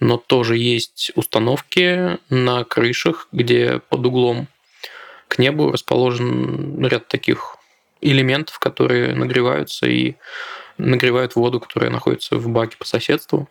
но 0.00 0.18
тоже 0.18 0.58
есть 0.58 1.12
установки 1.14 2.18
на 2.28 2.64
крышах, 2.64 3.26
где 3.32 3.80
под 3.88 4.04
углом 4.04 4.48
к 5.28 5.38
небу 5.38 5.72
расположен 5.72 6.84
ряд 6.86 7.08
таких 7.08 7.56
элементов, 8.02 8.58
которые 8.58 9.14
нагреваются 9.14 9.86
и 9.86 10.16
нагревают 10.76 11.36
воду, 11.36 11.58
которая 11.58 11.90
находится 11.90 12.36
в 12.36 12.50
баке 12.50 12.76
по 12.76 12.84
соседству. 12.84 13.48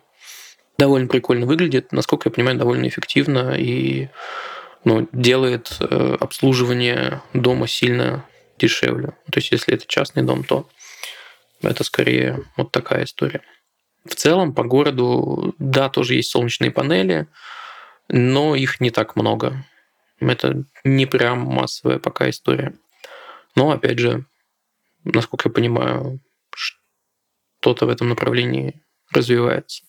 Довольно 0.78 1.08
прикольно 1.08 1.44
выглядит, 1.44 1.90
насколько 1.90 2.28
я 2.28 2.32
понимаю, 2.32 2.56
довольно 2.56 2.86
эффективно 2.86 3.56
и 3.58 4.10
ну, 4.84 5.08
делает 5.10 5.76
э, 5.80 6.16
обслуживание 6.20 7.20
дома 7.34 7.66
сильно 7.66 8.24
дешевле. 8.60 9.08
То 9.30 9.38
есть, 9.38 9.52
если 9.52 9.74
это 9.74 9.86
частный 9.86 10.22
дом, 10.22 10.44
то 10.44 10.68
это 11.62 11.84
скорее 11.84 12.44
вот 12.56 12.72
такая 12.72 13.04
история. 13.04 13.42
В 14.04 14.14
целом 14.14 14.54
по 14.54 14.64
городу, 14.64 15.54
да, 15.58 15.88
тоже 15.88 16.14
есть 16.14 16.30
солнечные 16.30 16.70
панели, 16.70 17.26
но 18.08 18.54
их 18.54 18.80
не 18.80 18.90
так 18.90 19.16
много. 19.16 19.64
Это 20.20 20.64
не 20.84 21.06
прям 21.06 21.40
массовая 21.40 21.98
пока 21.98 22.28
история. 22.30 22.74
Но, 23.54 23.70
опять 23.70 23.98
же, 23.98 24.24
насколько 25.04 25.48
я 25.48 25.52
понимаю, 25.52 26.20
что-то 26.54 27.86
в 27.86 27.88
этом 27.90 28.08
направлении 28.08 28.80
развивается. 29.12 29.82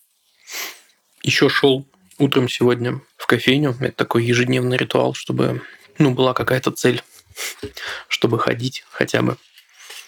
Еще 1.22 1.48
шел 1.48 1.86
утром 2.18 2.48
сегодня 2.48 3.00
в 3.16 3.26
кофейню. 3.26 3.74
Это 3.80 3.96
такой 3.96 4.24
ежедневный 4.24 4.76
ритуал, 4.76 5.14
чтобы 5.14 5.62
ну, 5.98 6.14
была 6.14 6.34
какая-то 6.34 6.70
цель, 6.72 7.02
чтобы 8.08 8.38
ходить 8.38 8.84
хотя 8.90 9.22
бы. 9.22 9.36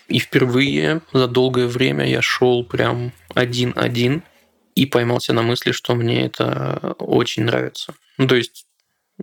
И 0.08 0.18
впервые 0.18 1.00
за 1.12 1.26
долгое 1.26 1.66
время 1.66 2.06
я 2.06 2.20
шел 2.22 2.64
прям 2.64 3.12
один-один. 3.34 4.22
и 4.74 4.86
поймался 4.86 5.32
на 5.32 5.42
мысли, 5.42 5.72
что 5.72 5.94
мне 5.94 6.26
это 6.26 6.94
очень 6.98 7.44
нравится. 7.44 7.94
Ну, 8.18 8.26
то 8.26 8.34
есть, 8.34 8.66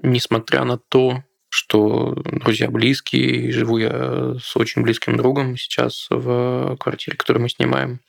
несмотря 0.01 0.63
на 0.63 0.77
то, 0.77 1.24
что 1.50 2.13
друзья 2.25 2.70
близкие, 2.70 3.51
живу 3.51 3.77
я 3.77 4.36
с 4.41 4.55
очень 4.55 4.84
близким 4.84 5.17
другом 5.17 5.58
сейчас 5.58 6.08
в 6.10 6.77
квартире, 6.77 7.17
которую 7.17 7.43
мы 7.43 7.50
снимаем. 7.50 8.00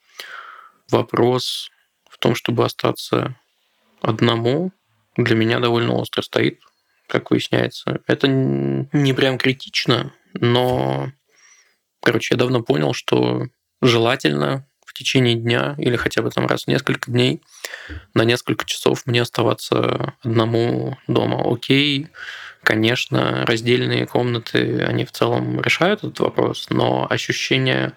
Вопрос 0.91 1.71
в 2.09 2.19
том, 2.19 2.37
чтобы 2.37 2.65
остаться 2.65 3.35
одному, 4.01 4.73
для 5.17 5.35
меня 5.35 5.59
довольно 5.59 5.95
остро 5.95 6.23
стоит, 6.23 6.61
как 7.13 7.31
выясняется. 7.31 8.01
Это 8.07 8.27
не 8.27 9.13
прям 9.13 9.37
критично, 9.37 10.15
но, 10.33 11.13
короче, 12.03 12.35
я 12.35 12.39
давно 12.39 12.63
понял, 12.63 12.95
что 12.95 13.49
желательно 13.83 14.67
в 14.87 14.95
течение 14.95 15.35
дня 15.35 15.75
или 15.77 15.97
хотя 15.97 16.23
бы 16.23 16.31
там 16.31 16.47
раз 16.47 16.65
в 16.65 16.69
несколько 16.69 17.11
дней 17.11 17.43
на 18.15 18.23
несколько 18.23 18.65
часов 18.65 19.05
мне 19.05 19.21
оставаться 19.21 20.15
одному 20.23 20.97
дома. 21.07 21.43
Окей, 21.45 22.09
конечно, 22.63 23.45
раздельные 23.45 24.07
комнаты, 24.07 24.83
они 24.83 25.05
в 25.05 25.13
целом 25.13 25.61
решают 25.61 25.99
этот 26.05 26.21
вопрос, 26.21 26.69
но 26.71 27.07
ощущение, 27.11 27.93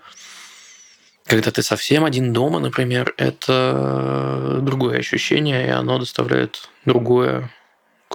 когда 1.26 1.52
ты 1.52 1.64
совсем 1.64 2.04
один 2.04 2.34
дома, 2.34 2.60
например, 2.60 3.14
это 3.16 4.60
другое 4.62 5.00
ощущение, 5.00 5.68
и 5.68 5.70
оно 5.70 6.00
доставляет 6.00 6.70
другое 6.84 7.50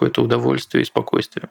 какое-то 0.00 0.23
удовольствие 0.23 0.80
и 0.80 0.87
спокойствие. 0.87 1.50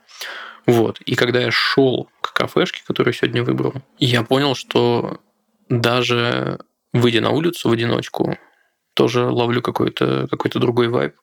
Вот. 0.65 1.01
И 1.01 1.13
когда 1.13 1.39
я 1.39 1.51
шел 1.51 2.09
к 2.19 2.33
кафешке, 2.33 2.81
которую 2.83 3.13
сегодня 3.13 3.43
выбрал, 3.43 3.73
я 3.99 4.23
понял, 4.23 4.55
что 4.55 5.21
даже 5.69 6.59
выйдя 6.91 7.21
на 7.21 7.29
улицу 7.29 7.69
в 7.69 7.73
одиночку, 7.73 8.39
тоже 8.95 9.25
ловлю 9.25 9.61
какой-то 9.61 10.27
какой 10.31 10.49
другой 10.49 10.87
вайб. 10.87 11.13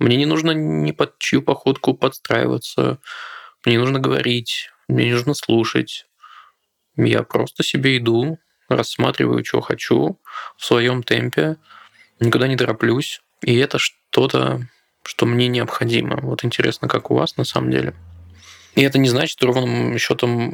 Мне 0.00 0.16
не 0.16 0.26
нужно 0.26 0.50
ни 0.50 0.90
под 0.90 1.18
чью 1.18 1.40
походку 1.40 1.94
подстраиваться, 1.94 2.98
мне 3.64 3.76
не 3.76 3.78
нужно 3.78 4.00
говорить, 4.00 4.70
мне 4.88 5.04
не 5.04 5.12
нужно 5.12 5.34
слушать. 5.34 6.06
Я 6.96 7.22
просто 7.22 7.62
себе 7.62 7.98
иду, 7.98 8.38
рассматриваю, 8.68 9.44
что 9.44 9.60
хочу, 9.60 10.20
в 10.56 10.64
своем 10.64 11.04
темпе, 11.04 11.58
никуда 12.18 12.48
не 12.48 12.56
тороплюсь. 12.56 13.20
И 13.40 13.56
это 13.56 13.78
что-то, 13.78 14.66
что 15.04 15.26
мне 15.26 15.48
необходимо. 15.48 16.18
Вот 16.22 16.44
интересно, 16.44 16.88
как 16.88 17.10
у 17.10 17.14
вас 17.14 17.36
на 17.36 17.44
самом 17.44 17.70
деле. 17.70 17.94
И 18.74 18.82
это 18.82 18.98
не 18.98 19.08
значит 19.08 19.42
ровным 19.42 19.96
счетом 19.98 20.50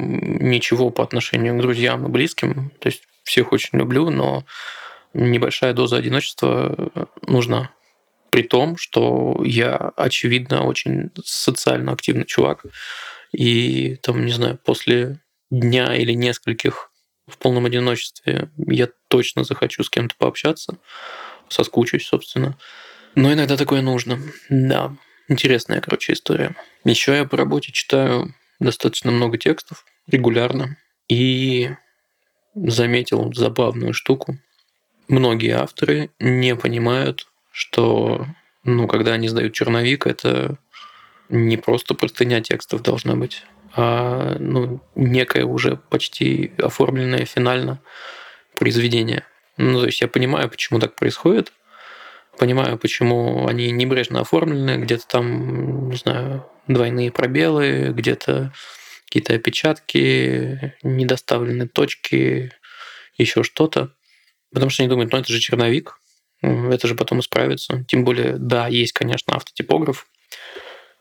ничего 0.49 0.91
по 0.91 1.03
отношению 1.03 1.57
к 1.57 1.61
друзьям 1.61 2.05
и 2.05 2.09
близким. 2.09 2.71
То 2.79 2.89
есть 2.89 3.03
всех 3.23 3.51
очень 3.51 3.79
люблю, 3.79 4.09
но 4.09 4.45
небольшая 5.13 5.73
доза 5.73 5.97
одиночества 5.97 7.09
нужна. 7.25 7.71
При 8.29 8.43
том, 8.43 8.77
что 8.77 9.41
я, 9.43 9.91
очевидно, 9.97 10.63
очень 10.63 11.11
социально 11.23 11.91
активный 11.91 12.25
чувак. 12.25 12.65
И 13.33 13.95
там, 14.03 14.25
не 14.25 14.31
знаю, 14.31 14.59
после 14.63 15.19
дня 15.49 15.95
или 15.95 16.13
нескольких 16.13 16.91
в 17.27 17.37
полном 17.37 17.65
одиночестве 17.65 18.49
я 18.57 18.89
точно 19.07 19.43
захочу 19.43 19.83
с 19.83 19.89
кем-то 19.89 20.15
пообщаться, 20.17 20.77
соскучусь, 21.49 22.05
собственно. 22.05 22.57
Но 23.15 23.33
иногда 23.33 23.57
такое 23.57 23.81
нужно. 23.81 24.19
Да, 24.49 24.95
интересная, 25.27 25.81
короче, 25.81 26.13
история. 26.13 26.55
Еще 26.83 27.15
я 27.15 27.25
по 27.25 27.37
работе 27.37 27.71
читаю 27.71 28.33
достаточно 28.59 29.11
много 29.11 29.37
текстов 29.37 29.85
регулярно. 30.07 30.77
И 31.09 31.71
заметил 32.55 33.33
забавную 33.33 33.93
штуку. 33.93 34.37
Многие 35.07 35.51
авторы 35.51 36.11
не 36.19 36.55
понимают, 36.55 37.27
что 37.51 38.25
ну, 38.63 38.87
когда 38.87 39.13
они 39.13 39.27
сдают 39.27 39.53
черновик, 39.53 40.05
это 40.05 40.57
не 41.29 41.57
просто 41.57 41.95
простыня 41.95 42.41
текстов 42.41 42.81
должна 42.81 43.15
быть, 43.15 43.43
а 43.73 44.35
ну, 44.39 44.81
некое 44.95 45.45
уже 45.45 45.77
почти 45.77 46.51
оформленное 46.57 47.25
финально 47.25 47.81
произведение. 48.57 49.23
Ну, 49.57 49.79
то 49.79 49.85
есть 49.87 50.01
я 50.01 50.07
понимаю, 50.07 50.49
почему 50.49 50.79
так 50.79 50.95
происходит, 50.95 51.51
понимаю, 52.37 52.77
почему 52.77 53.47
они 53.47 53.71
небрежно 53.71 54.21
оформлены, 54.21 54.81
где-то 54.81 55.07
там, 55.07 55.89
не 55.89 55.95
знаю, 55.95 56.45
двойные 56.67 57.11
пробелы, 57.11 57.91
где-то 57.93 58.53
какие-то 59.05 59.33
опечатки, 59.33 60.73
недоставленные 60.83 61.67
точки, 61.67 62.51
еще 63.17 63.43
что-то. 63.43 63.93
Потому 64.53 64.69
что 64.69 64.83
они 64.83 64.89
думают, 64.89 65.11
ну 65.11 65.19
это 65.19 65.31
же 65.31 65.39
черновик, 65.39 65.99
это 66.41 66.87
же 66.87 66.95
потом 66.95 67.19
исправится. 67.19 67.83
Тем 67.87 68.03
более, 68.03 68.37
да, 68.37 68.67
есть, 68.67 68.93
конечно, 68.93 69.35
автотипограф. 69.35 70.07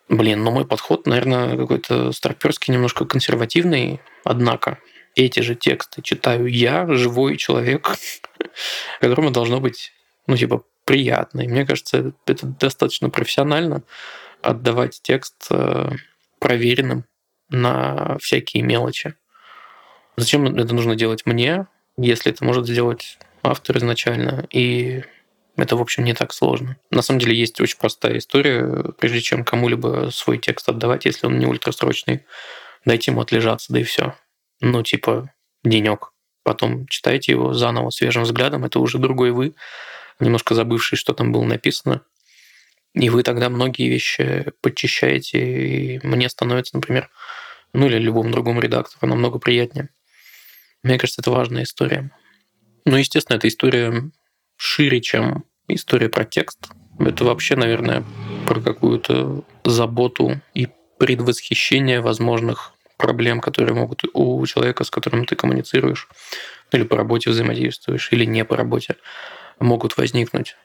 Блин, 0.08 0.42
но 0.42 0.50
мой 0.50 0.66
подход, 0.66 1.06
наверное, 1.06 1.56
какой-то 1.56 2.10
старперский, 2.12 2.74
немножко 2.74 3.04
консервативный. 3.04 4.00
Однако 4.24 4.78
эти 5.14 5.40
же 5.40 5.54
тексты 5.54 6.02
читаю 6.02 6.46
я, 6.46 6.86
живой 6.88 7.36
человек, 7.36 7.96
которому 9.00 9.30
должно 9.30 9.60
быть, 9.60 9.92
ну, 10.26 10.36
типа, 10.36 10.64
приятно. 10.90 11.42
И 11.42 11.46
мне 11.46 11.64
кажется, 11.64 12.14
это 12.26 12.46
достаточно 12.48 13.10
профессионально 13.10 13.84
отдавать 14.42 14.98
текст 15.00 15.46
э, 15.48 15.88
проверенным 16.40 17.04
на 17.48 18.18
всякие 18.18 18.64
мелочи. 18.64 19.14
Зачем 20.16 20.46
это 20.46 20.74
нужно 20.74 20.96
делать 20.96 21.26
мне, 21.26 21.68
если 21.96 22.32
это 22.32 22.44
может 22.44 22.66
сделать 22.66 23.20
автор 23.44 23.78
изначально? 23.78 24.48
И 24.50 25.04
это, 25.56 25.76
в 25.76 25.80
общем, 25.80 26.02
не 26.02 26.12
так 26.12 26.32
сложно. 26.32 26.76
На 26.90 27.02
самом 27.02 27.20
деле 27.20 27.36
есть 27.36 27.60
очень 27.60 27.78
простая 27.78 28.18
история. 28.18 28.92
Прежде 28.98 29.20
чем 29.20 29.44
кому-либо 29.44 30.10
свой 30.12 30.38
текст 30.38 30.68
отдавать, 30.68 31.04
если 31.04 31.28
он 31.28 31.38
не 31.38 31.46
ультрасрочный, 31.46 32.24
дайте 32.84 33.12
ему 33.12 33.20
отлежаться, 33.20 33.72
да 33.72 33.78
и 33.78 33.84
все. 33.84 34.16
Ну, 34.60 34.82
типа, 34.82 35.32
денек. 35.62 36.10
Потом 36.42 36.88
читайте 36.88 37.30
его 37.30 37.52
заново 37.52 37.90
свежим 37.90 38.24
взглядом. 38.24 38.64
Это 38.64 38.80
уже 38.80 38.98
другой 38.98 39.30
вы, 39.30 39.54
немножко 40.20 40.54
забывший, 40.54 40.96
что 40.96 41.14
там 41.14 41.32
было 41.32 41.44
написано. 41.44 42.02
И 42.94 43.08
вы 43.08 43.22
тогда 43.22 43.48
многие 43.48 43.88
вещи 43.88 44.46
подчищаете, 44.60 45.38
и 45.38 46.06
мне 46.06 46.28
становится, 46.28 46.76
например, 46.76 47.08
ну 47.72 47.86
или 47.86 47.98
любому 47.98 48.30
другому 48.30 48.60
редактору 48.60 49.06
намного 49.06 49.38
приятнее. 49.38 49.90
Мне 50.82 50.98
кажется, 50.98 51.20
это 51.20 51.30
важная 51.30 51.62
история. 51.62 52.10
Ну, 52.84 52.96
естественно, 52.96 53.36
эта 53.36 53.48
история 53.48 54.10
шире, 54.56 55.00
чем 55.00 55.44
история 55.68 56.08
про 56.08 56.24
текст. 56.24 56.70
Это 56.98 57.24
вообще, 57.24 57.56
наверное, 57.56 58.04
про 58.46 58.60
какую-то 58.60 59.44
заботу 59.64 60.40
и 60.54 60.68
предвосхищение 60.98 62.00
возможных 62.00 62.72
проблем, 62.96 63.40
которые 63.40 63.74
могут 63.74 64.02
у 64.12 64.44
человека, 64.46 64.84
с 64.84 64.90
которым 64.90 65.24
ты 65.24 65.34
коммуницируешь, 65.34 66.08
или 66.72 66.82
по 66.82 66.96
работе 66.96 67.30
взаимодействуешь, 67.30 68.12
или 68.12 68.24
не 68.24 68.44
по 68.44 68.56
работе, 68.56 68.96
могут 69.60 69.96
возникнуть 69.96 70.56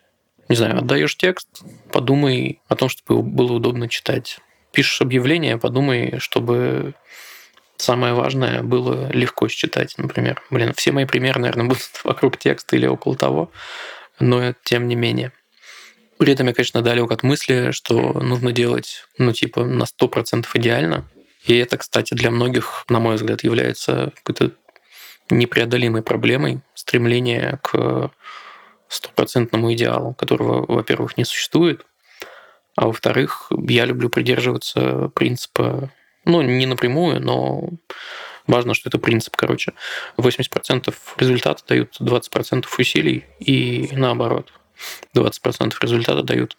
не 0.48 0.56
знаю, 0.56 0.78
отдаешь 0.78 1.16
текст, 1.18 1.48
подумай 1.92 2.62
о 2.68 2.76
том, 2.76 2.90
чтобы 2.90 3.24
было 3.24 3.54
удобно 3.54 3.90
читать. 3.90 4.40
Пишешь 4.72 5.02
объявление, 5.02 5.58
подумай, 5.58 6.20
чтобы 6.20 6.94
самое 7.78 8.14
важное 8.14 8.62
было 8.62 9.12
легко 9.12 9.48
считать, 9.48 9.98
например. 9.98 10.42
Блин, 10.50 10.74
все 10.76 10.92
мои 10.92 11.06
примеры, 11.06 11.40
наверное, 11.40 11.66
будут 11.70 11.90
вокруг 12.04 12.38
текста 12.38 12.76
или 12.76 12.86
около 12.86 13.16
того, 13.16 13.52
но 14.20 14.54
тем 14.64 14.88
не 14.88 14.96
менее. 14.96 15.32
При 16.18 16.32
этом 16.32 16.48
я, 16.48 16.54
конечно, 16.54 16.82
далек 16.82 17.12
от 17.12 17.24
мысли, 17.24 17.72
что 17.72 18.14
нужно 18.14 18.54
делать, 18.54 19.06
ну, 19.18 19.34
типа, 19.34 19.66
на 19.66 19.84
100% 19.84 20.46
идеально. 20.54 21.06
И 21.46 21.58
это, 21.58 21.78
кстати, 21.78 22.14
для 22.14 22.32
многих, 22.32 22.86
на 22.88 23.00
мой 23.00 23.16
взгляд, 23.16 23.44
является 23.44 24.14
какой-то 24.24 24.56
непреодолимой 25.30 26.04
проблемой 26.04 26.62
стремление 26.74 27.60
к 27.64 28.12
стопроцентному 28.88 29.74
идеалу, 29.74 30.14
которого, 30.14 30.66
во-первых, 30.66 31.18
не 31.18 31.26
существует, 31.26 31.86
а 32.76 32.88
во-вторых, 32.88 33.52
я 33.68 33.86
люблю 33.86 34.10
придерживаться 34.10 35.10
принципа, 35.16 35.92
ну, 36.26 36.42
не 36.42 36.66
напрямую, 36.66 37.22
но 37.22 37.70
важно, 38.48 38.74
что 38.74 38.90
это 38.90 39.00
принцип, 39.00 39.36
короче. 39.36 39.74
80% 40.18 40.94
результата 41.18 41.64
дают 41.68 42.00
20% 42.02 42.66
усилий 42.78 43.26
и 43.40 43.90
наоборот. 43.94 44.52
20% 45.16 45.74
результата 45.82 46.22
дают 46.22 46.58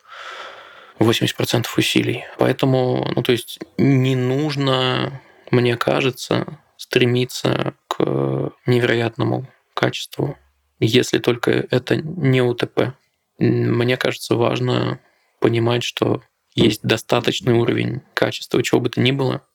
80% 0.99 1.67
усилий. 1.77 2.25
Поэтому, 2.39 3.11
ну, 3.15 3.23
то 3.23 3.33
есть 3.33 3.59
не 3.77 4.17
нужно, 4.17 5.21
мне 5.51 5.77
кажется, 5.77 6.59
стремиться 6.79 7.75
к 7.89 8.53
невероятному 8.65 9.47
качеству 9.75 10.39
если 10.81 11.19
только 11.19 11.67
это 11.71 11.97
не 11.97 12.43
УТП. 12.43 12.95
Мне 13.39 13.97
кажется, 13.97 14.35
важно 14.35 15.01
понимать, 15.41 15.83
что 15.83 16.23
есть 16.55 16.83
достаточный 16.83 17.53
уровень 17.53 18.03
качества 18.15 18.63
чего 18.63 18.81
бы 18.81 18.89
то 18.89 19.01
ни 19.01 19.13
было, 19.13 19.47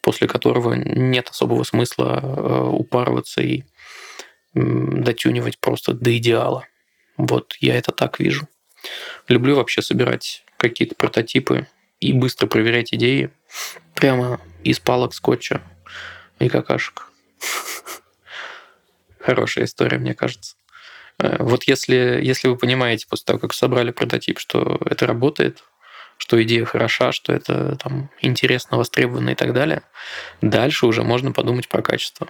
после 0.00 0.28
которого 0.28 0.74
нет 0.74 1.28
особого 1.28 1.64
смысла 1.64 2.20
э, 2.22 2.68
упарываться 2.70 3.42
и 3.42 3.64
дотюнивать 4.54 5.58
просто 5.58 5.92
до 5.92 6.16
идеала. 6.16 6.66
Вот 7.16 7.54
я 7.60 7.76
это 7.76 7.92
так 7.92 8.18
вижу. 8.18 8.48
Люблю 9.28 9.56
вообще 9.56 9.82
собирать 9.82 10.44
какие-то 10.56 10.94
прототипы 10.94 11.66
и 12.00 12.12
быстро 12.12 12.46
проверять 12.46 12.94
идеи 12.94 13.30
прямо 13.94 14.40
из 14.64 14.80
палок 14.80 15.14
скотча 15.14 15.62
и 16.38 16.48
какашек. 16.48 17.10
Хорошая 19.20 19.64
история, 19.64 19.98
мне 19.98 20.14
кажется. 20.14 20.56
Э, 21.18 21.42
вот 21.42 21.64
если, 21.64 22.20
если 22.22 22.48
вы 22.48 22.56
понимаете 22.56 23.06
после 23.08 23.24
того, 23.26 23.38
как 23.38 23.52
собрали 23.52 23.90
прототип, 23.90 24.38
что 24.38 24.80
это 24.84 25.06
работает, 25.06 25.62
что 26.16 26.42
идея 26.42 26.64
хороша, 26.64 27.12
что 27.12 27.32
это 27.32 27.76
там 27.76 28.10
интересно, 28.20 28.76
востребовано 28.76 29.30
и 29.30 29.34
так 29.34 29.52
далее, 29.52 29.82
дальше 30.42 30.86
уже 30.86 31.02
можно 31.02 31.32
подумать 31.32 31.68
про 31.68 31.82
качество. 31.82 32.28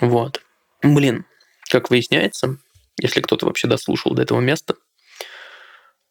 Вот. 0.00 0.42
Блин, 0.82 1.24
как 1.70 1.90
выясняется, 1.90 2.58
если 3.00 3.20
кто-то 3.20 3.46
вообще 3.46 3.68
дослушал 3.68 4.14
до 4.14 4.22
этого 4.22 4.40
места, 4.40 4.74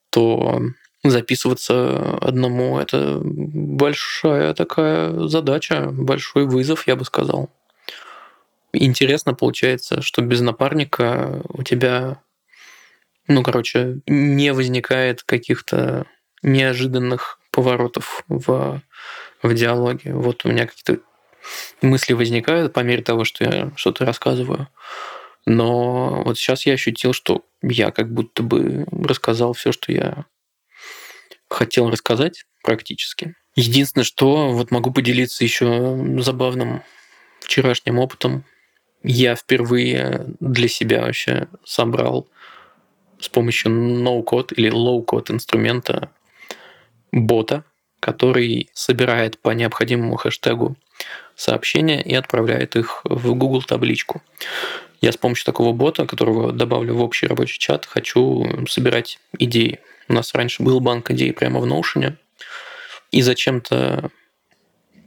то 0.09 0.61
записываться 1.03 2.17
одному– 2.19 2.79
это 2.81 3.19
большая 3.23 4.53
такая 4.53 5.27
задача, 5.27 5.89
большой 5.91 6.45
вызов, 6.45 6.87
я 6.87 6.95
бы 6.95 7.05
сказал. 7.05 7.49
Интересно 8.73 9.33
получается, 9.33 10.01
что 10.01 10.21
без 10.21 10.41
напарника 10.41 11.41
у 11.49 11.63
тебя, 11.63 12.21
ну, 13.27 13.43
короче, 13.43 13.99
не 14.07 14.53
возникает 14.53 15.23
каких-то 15.23 16.05
неожиданных 16.41 17.39
поворотов 17.51 18.23
в, 18.27 18.81
в 19.43 19.53
диалоге. 19.53 20.13
Вот 20.13 20.45
у 20.45 20.49
меня 20.49 20.67
какие-то 20.67 21.03
мысли 21.81 22.13
возникают 22.13 22.73
по 22.73 22.79
мере 22.81 23.03
того, 23.03 23.25
что 23.25 23.43
я 23.43 23.71
что-то 23.75 24.05
рассказываю. 24.05 24.67
Но 25.45 26.23
вот 26.23 26.37
сейчас 26.37 26.65
я 26.65 26.73
ощутил, 26.73 27.13
что 27.13 27.43
я 27.61 27.91
как 27.91 28.11
будто 28.11 28.43
бы 28.43 28.85
рассказал 28.91 29.53
все, 29.53 29.71
что 29.71 29.91
я 29.91 30.25
хотел 31.49 31.89
рассказать 31.89 32.45
практически. 32.63 33.35
Единственное, 33.55 34.05
что 34.05 34.49
вот 34.51 34.71
могу 34.71 34.91
поделиться 34.91 35.43
еще 35.43 35.99
забавным 36.19 36.83
вчерашним 37.41 37.99
опытом. 37.99 38.45
Я 39.03 39.35
впервые 39.35 40.25
для 40.39 40.67
себя 40.67 41.01
вообще 41.01 41.47
собрал 41.63 42.27
с 43.19 43.29
помощью 43.29 43.71
no-code 43.71 44.53
или 44.55 44.71
low-code 44.71 45.31
инструмента 45.31 46.09
бота, 47.11 47.63
который 47.99 48.69
собирает 48.73 49.39
по 49.39 49.51
необходимому 49.51 50.15
хэштегу 50.15 50.75
сообщения 51.35 52.01
и 52.01 52.13
отправляет 52.13 52.75
их 52.75 53.01
в 53.03 53.33
Google 53.35 53.63
табличку. 53.63 54.21
Я 55.01 55.11
с 55.11 55.17
помощью 55.17 55.45
такого 55.45 55.73
бота, 55.73 56.05
которого 56.05 56.51
добавлю 56.51 56.95
в 56.95 57.01
общий 57.01 57.25
рабочий 57.25 57.59
чат, 57.59 57.85
хочу 57.85 58.65
собирать 58.67 59.19
идеи. 59.37 59.79
У 60.07 60.13
нас 60.13 60.33
раньше 60.35 60.61
был 60.61 60.79
банк 60.79 61.09
идей 61.11 61.33
прямо 61.33 61.59
в 61.59 61.65
Notion, 61.65 62.17
и 63.11 63.21
зачем-то 63.21 64.11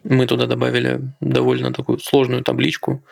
мы 0.02 0.26
туда 0.26 0.46
добавили 0.46 1.00
довольно 1.20 1.72
такую 1.72 1.98
сложную 1.98 2.42
табличку, 2.42 3.02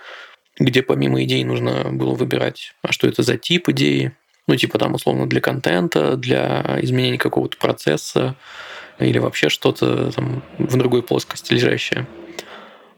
где 0.64 0.82
помимо 0.82 1.22
идей 1.24 1.44
нужно 1.44 1.90
было 1.92 2.14
выбирать, 2.14 2.74
а 2.82 2.92
что 2.92 3.08
это 3.08 3.22
за 3.22 3.36
тип 3.36 3.68
идеи, 3.70 4.12
ну, 4.46 4.56
типа 4.56 4.78
там, 4.78 4.94
условно, 4.94 5.28
для 5.28 5.40
контента, 5.40 6.16
для 6.16 6.78
изменения 6.82 7.18
какого-то 7.18 7.56
процесса 7.56 8.36
или 8.98 9.18
вообще 9.18 9.48
что-то 9.48 10.12
там 10.12 10.42
в 10.58 10.76
другой 10.76 11.02
плоскости 11.02 11.52
лежащее. 11.52 12.06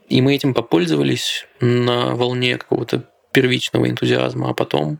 И 0.09 0.21
мы 0.21 0.35
этим 0.35 0.53
попользовались 0.53 1.47
на 1.59 2.15
волне 2.15 2.57
какого-то 2.57 3.09
первичного 3.31 3.89
энтузиазма, 3.89 4.49
а 4.49 4.53
потом, 4.53 4.99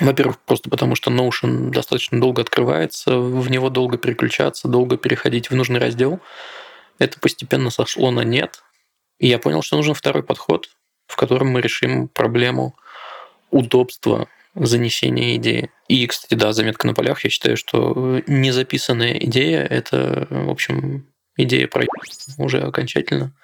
во-первых, 0.00 0.38
просто 0.40 0.70
потому 0.70 0.94
что 0.94 1.10
Notion 1.10 1.70
достаточно 1.70 2.20
долго 2.20 2.42
открывается, 2.42 3.18
в 3.18 3.50
него 3.50 3.68
долго 3.68 3.98
переключаться, 3.98 4.68
долго 4.68 4.96
переходить 4.96 5.50
в 5.50 5.54
нужный 5.54 5.80
раздел. 5.80 6.20
Это 6.98 7.20
постепенно 7.20 7.70
сошло 7.70 8.10
на 8.10 8.22
нет. 8.22 8.62
И 9.18 9.28
я 9.28 9.38
понял, 9.38 9.62
что 9.62 9.76
нужен 9.76 9.94
второй 9.94 10.22
подход, 10.22 10.68
в 11.12 11.16
котором 11.16 11.48
мы 11.48 11.60
решим 11.60 12.08
проблему 12.08 12.74
удобства 13.50 14.28
занесения 14.54 15.36
идеи. 15.36 15.70
И, 15.88 16.06
кстати, 16.06 16.34
да, 16.34 16.52
заметка 16.52 16.86
на 16.86 16.94
полях. 16.94 17.22
Я 17.22 17.30
считаю, 17.30 17.58
что 17.58 18.22
незаписанная 18.26 19.18
идея– 19.18 19.62
это, 19.70 20.26
в 20.30 20.50
общем, 20.50 21.06
идея 21.36 21.68
про 21.68 21.84
уже 22.38 22.60
окончательно. 22.62 23.34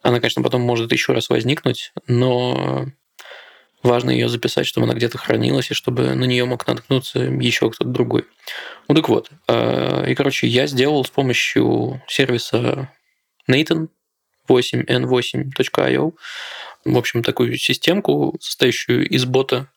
Она, 0.00 0.20
конечно, 0.20 0.42
потом 0.42 0.62
может 0.62 0.90
еще 0.90 1.12
раз 1.12 1.28
возникнуть, 1.28 1.92
но 2.06 2.86
важно 3.82 4.10
ее 4.10 4.30
записать, 4.30 4.66
чтобы 4.66 4.86
она 4.86 4.94
где-то 4.94 5.18
хранилась, 5.18 5.70
и 5.70 5.74
чтобы 5.74 6.14
на 6.14 6.24
нее 6.24 6.46
мог 6.46 6.66
наткнуться 6.66 7.18
еще 7.20 7.70
кто-то 7.70 7.90
другой. 7.90 8.24
Ну 8.88 8.94
так 8.94 9.08
вот. 9.10 9.30
Э, 9.48 10.10
и, 10.10 10.14
короче, 10.14 10.46
я 10.46 10.66
сделал 10.66 11.04
с 11.04 11.10
помощью 11.10 12.02
сервиса 12.08 12.90
Nathan 13.50 13.88
8n8.io 14.48 16.12
в 16.84 16.96
общем, 16.96 17.22
такую 17.22 17.56
системку, 17.56 18.36
состоящую 18.40 19.08
из 19.08 19.24
бота, 19.24 19.68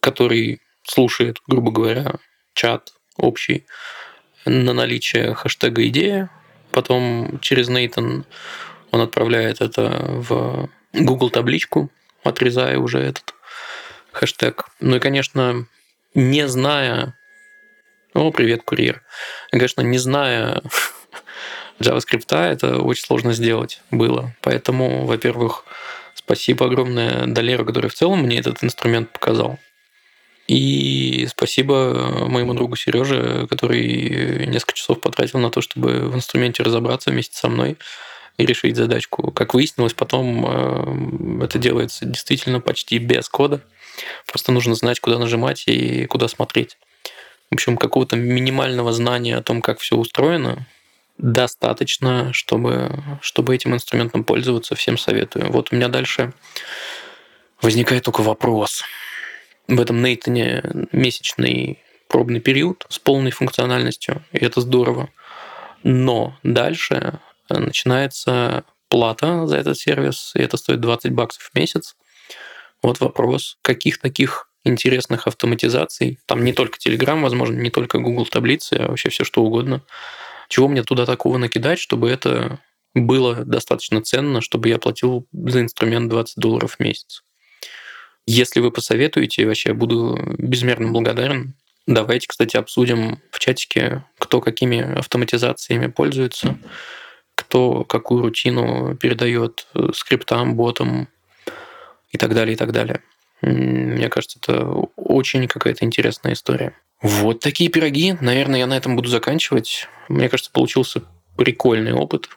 который 0.00 0.60
слушает, 0.84 1.38
грубо 1.46 1.70
говоря, 1.70 2.14
чат 2.54 2.92
общий 3.16 3.66
на 4.44 4.72
наличие 4.72 5.34
хэштега 5.34 5.86
идея. 5.88 6.30
Потом 6.72 7.38
через 7.40 7.68
Nathan 7.68 8.24
он 8.90 9.00
отправляет 9.00 9.60
это 9.60 10.04
в 10.08 10.68
Google 10.92 11.30
табличку, 11.30 11.90
отрезая 12.24 12.78
уже 12.78 12.98
этот 12.98 13.34
хэштег. 14.12 14.66
Ну 14.80 14.96
и, 14.96 15.00
конечно, 15.00 15.66
не 16.14 16.46
зная... 16.48 17.16
О, 18.14 18.30
привет, 18.30 18.62
курьер. 18.64 19.02
Конечно, 19.50 19.80
не 19.80 19.98
зная 19.98 20.62
JavaScript, 21.80 22.36
это 22.36 22.78
очень 22.78 23.04
сложно 23.04 23.32
сделать 23.32 23.80
было. 23.90 24.34
Поэтому, 24.42 25.06
во-первых, 25.06 25.64
спасибо 26.32 26.64
огромное 26.64 27.26
Долеру, 27.26 27.66
который 27.66 27.90
в 27.90 27.94
целом 27.94 28.22
мне 28.22 28.38
этот 28.38 28.64
инструмент 28.64 29.12
показал. 29.12 29.58
И 30.48 31.26
спасибо 31.30 32.26
моему 32.26 32.54
другу 32.54 32.74
Сереже, 32.74 33.46
который 33.50 34.46
несколько 34.46 34.72
часов 34.72 35.00
потратил 35.02 35.40
на 35.40 35.50
то, 35.50 35.60
чтобы 35.60 36.08
в 36.08 36.16
инструменте 36.16 36.62
разобраться 36.62 37.10
вместе 37.10 37.36
со 37.36 37.48
мной 37.48 37.76
и 38.38 38.46
решить 38.46 38.76
задачку. 38.76 39.30
Как 39.30 39.52
выяснилось, 39.52 39.92
потом 39.92 40.46
э, 41.40 41.44
это 41.44 41.58
делается 41.58 42.06
действительно 42.06 42.60
почти 42.60 42.96
без 42.96 43.28
кода. 43.28 43.60
Просто 44.26 44.52
нужно 44.52 44.74
знать, 44.74 45.00
куда 45.00 45.18
нажимать 45.18 45.64
и 45.66 46.06
куда 46.06 46.28
смотреть. 46.28 46.78
В 47.50 47.54
общем, 47.54 47.76
какого-то 47.76 48.16
минимального 48.16 48.94
знания 48.94 49.36
о 49.36 49.42
том, 49.42 49.60
как 49.60 49.80
все 49.80 49.96
устроено, 49.96 50.66
достаточно, 51.22 52.32
чтобы, 52.32 53.02
чтобы 53.22 53.54
этим 53.54 53.74
инструментом 53.74 54.24
пользоваться. 54.24 54.74
Всем 54.74 54.98
советую. 54.98 55.50
Вот 55.50 55.72
у 55.72 55.76
меня 55.76 55.88
дальше 55.88 56.34
возникает 57.62 58.04
только 58.04 58.22
вопрос. 58.22 58.82
В 59.68 59.80
этом 59.80 60.02
Нейтане 60.02 60.62
месячный 60.90 61.78
пробный 62.08 62.40
период 62.40 62.84
с 62.88 62.98
полной 62.98 63.30
функциональностью, 63.30 64.22
и 64.32 64.44
это 64.44 64.60
здорово. 64.60 65.08
Но 65.84 66.36
дальше 66.42 67.20
начинается 67.48 68.64
плата 68.88 69.46
за 69.46 69.56
этот 69.56 69.78
сервис, 69.78 70.32
и 70.34 70.42
это 70.42 70.56
стоит 70.56 70.80
20 70.80 71.12
баксов 71.12 71.44
в 71.44 71.54
месяц. 71.56 71.96
Вот 72.82 73.00
вопрос, 73.00 73.58
каких 73.62 73.98
таких 73.98 74.48
интересных 74.64 75.28
автоматизаций, 75.28 76.18
там 76.26 76.44
не 76.44 76.52
только 76.52 76.78
Telegram, 76.78 77.20
возможно, 77.20 77.54
не 77.54 77.70
только 77.70 77.98
Google 77.98 78.26
таблицы, 78.26 78.74
а 78.74 78.88
вообще 78.88 79.08
все 79.08 79.24
что 79.24 79.42
угодно, 79.42 79.82
чего 80.52 80.68
мне 80.68 80.82
туда 80.82 81.06
такого 81.06 81.38
накидать, 81.38 81.78
чтобы 81.78 82.10
это 82.10 82.60
было 82.94 83.36
достаточно 83.44 84.02
ценно, 84.02 84.42
чтобы 84.42 84.68
я 84.68 84.78
платил 84.78 85.26
за 85.32 85.62
инструмент 85.62 86.10
20 86.10 86.36
долларов 86.36 86.76
в 86.76 86.80
месяц. 86.80 87.22
Если 88.26 88.60
вы 88.60 88.70
посоветуете, 88.70 89.46
вообще 89.46 89.70
я 89.70 89.74
буду 89.74 90.18
безмерно 90.38 90.92
благодарен. 90.92 91.54
Давайте, 91.86 92.28
кстати, 92.28 92.56
обсудим 92.56 93.18
в 93.30 93.38
чатике, 93.38 94.04
кто 94.18 94.40
какими 94.40 94.98
автоматизациями 94.98 95.86
пользуется 95.86 96.58
кто 97.34 97.84
какую 97.84 98.22
рутину 98.22 98.96
передает 98.96 99.66
э, 99.74 99.88
скриптам, 99.94 100.54
ботам 100.54 101.08
и 102.10 102.18
так 102.18 102.34
далее, 102.34 102.54
и 102.54 102.56
так 102.56 102.72
далее. 102.72 103.02
Мне 103.40 104.08
кажется, 104.08 104.38
это 104.40 104.64
очень 104.96 105.48
какая-то 105.48 105.84
интересная 105.84 106.34
история. 106.34 106.74
Вот 107.02 107.40
такие 107.40 107.68
пироги. 107.68 108.16
Наверное, 108.20 108.60
я 108.60 108.66
на 108.66 108.76
этом 108.76 108.94
буду 108.94 109.08
заканчивать. 109.08 109.88
Мне 110.08 110.28
кажется, 110.28 110.52
получился 110.52 111.02
прикольный 111.36 111.92
опыт. 111.92 112.28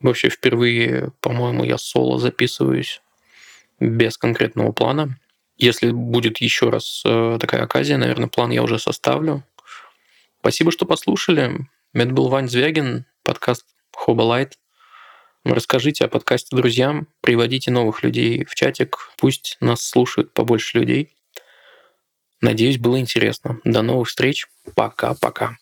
Вообще 0.00 0.28
впервые, 0.28 1.10
по-моему, 1.20 1.64
я 1.64 1.76
соло 1.76 2.18
записываюсь 2.20 3.02
без 3.80 4.16
конкретного 4.16 4.70
плана. 4.70 5.18
Если 5.56 5.90
будет 5.90 6.38
еще 6.38 6.70
раз 6.70 7.02
э, 7.04 7.38
такая 7.40 7.62
оказия, 7.64 7.96
наверное, 7.96 8.28
план 8.28 8.50
я 8.50 8.62
уже 8.62 8.78
составлю. 8.78 9.42
Спасибо, 10.40 10.70
что 10.70 10.86
послушали. 10.86 11.66
Это 11.92 12.10
был 12.10 12.28
Вань 12.28 12.48
Звягин, 12.48 13.06
подкаст 13.24 13.64
Хобалайт. 13.92 14.58
Расскажите 15.44 16.04
о 16.04 16.08
подкасте 16.08 16.54
друзьям, 16.54 17.08
приводите 17.22 17.70
новых 17.70 18.02
людей 18.02 18.44
в 18.44 18.54
чатик, 18.54 19.10
пусть 19.16 19.56
нас 19.60 19.80
слушают 19.80 20.32
побольше 20.32 20.78
людей. 20.78 21.16
Надеюсь, 22.40 22.78
было 22.78 23.00
интересно. 23.00 23.60
До 23.64 23.82
новых 23.82 24.08
встреч. 24.08 24.46
Пока-пока. 24.74 25.56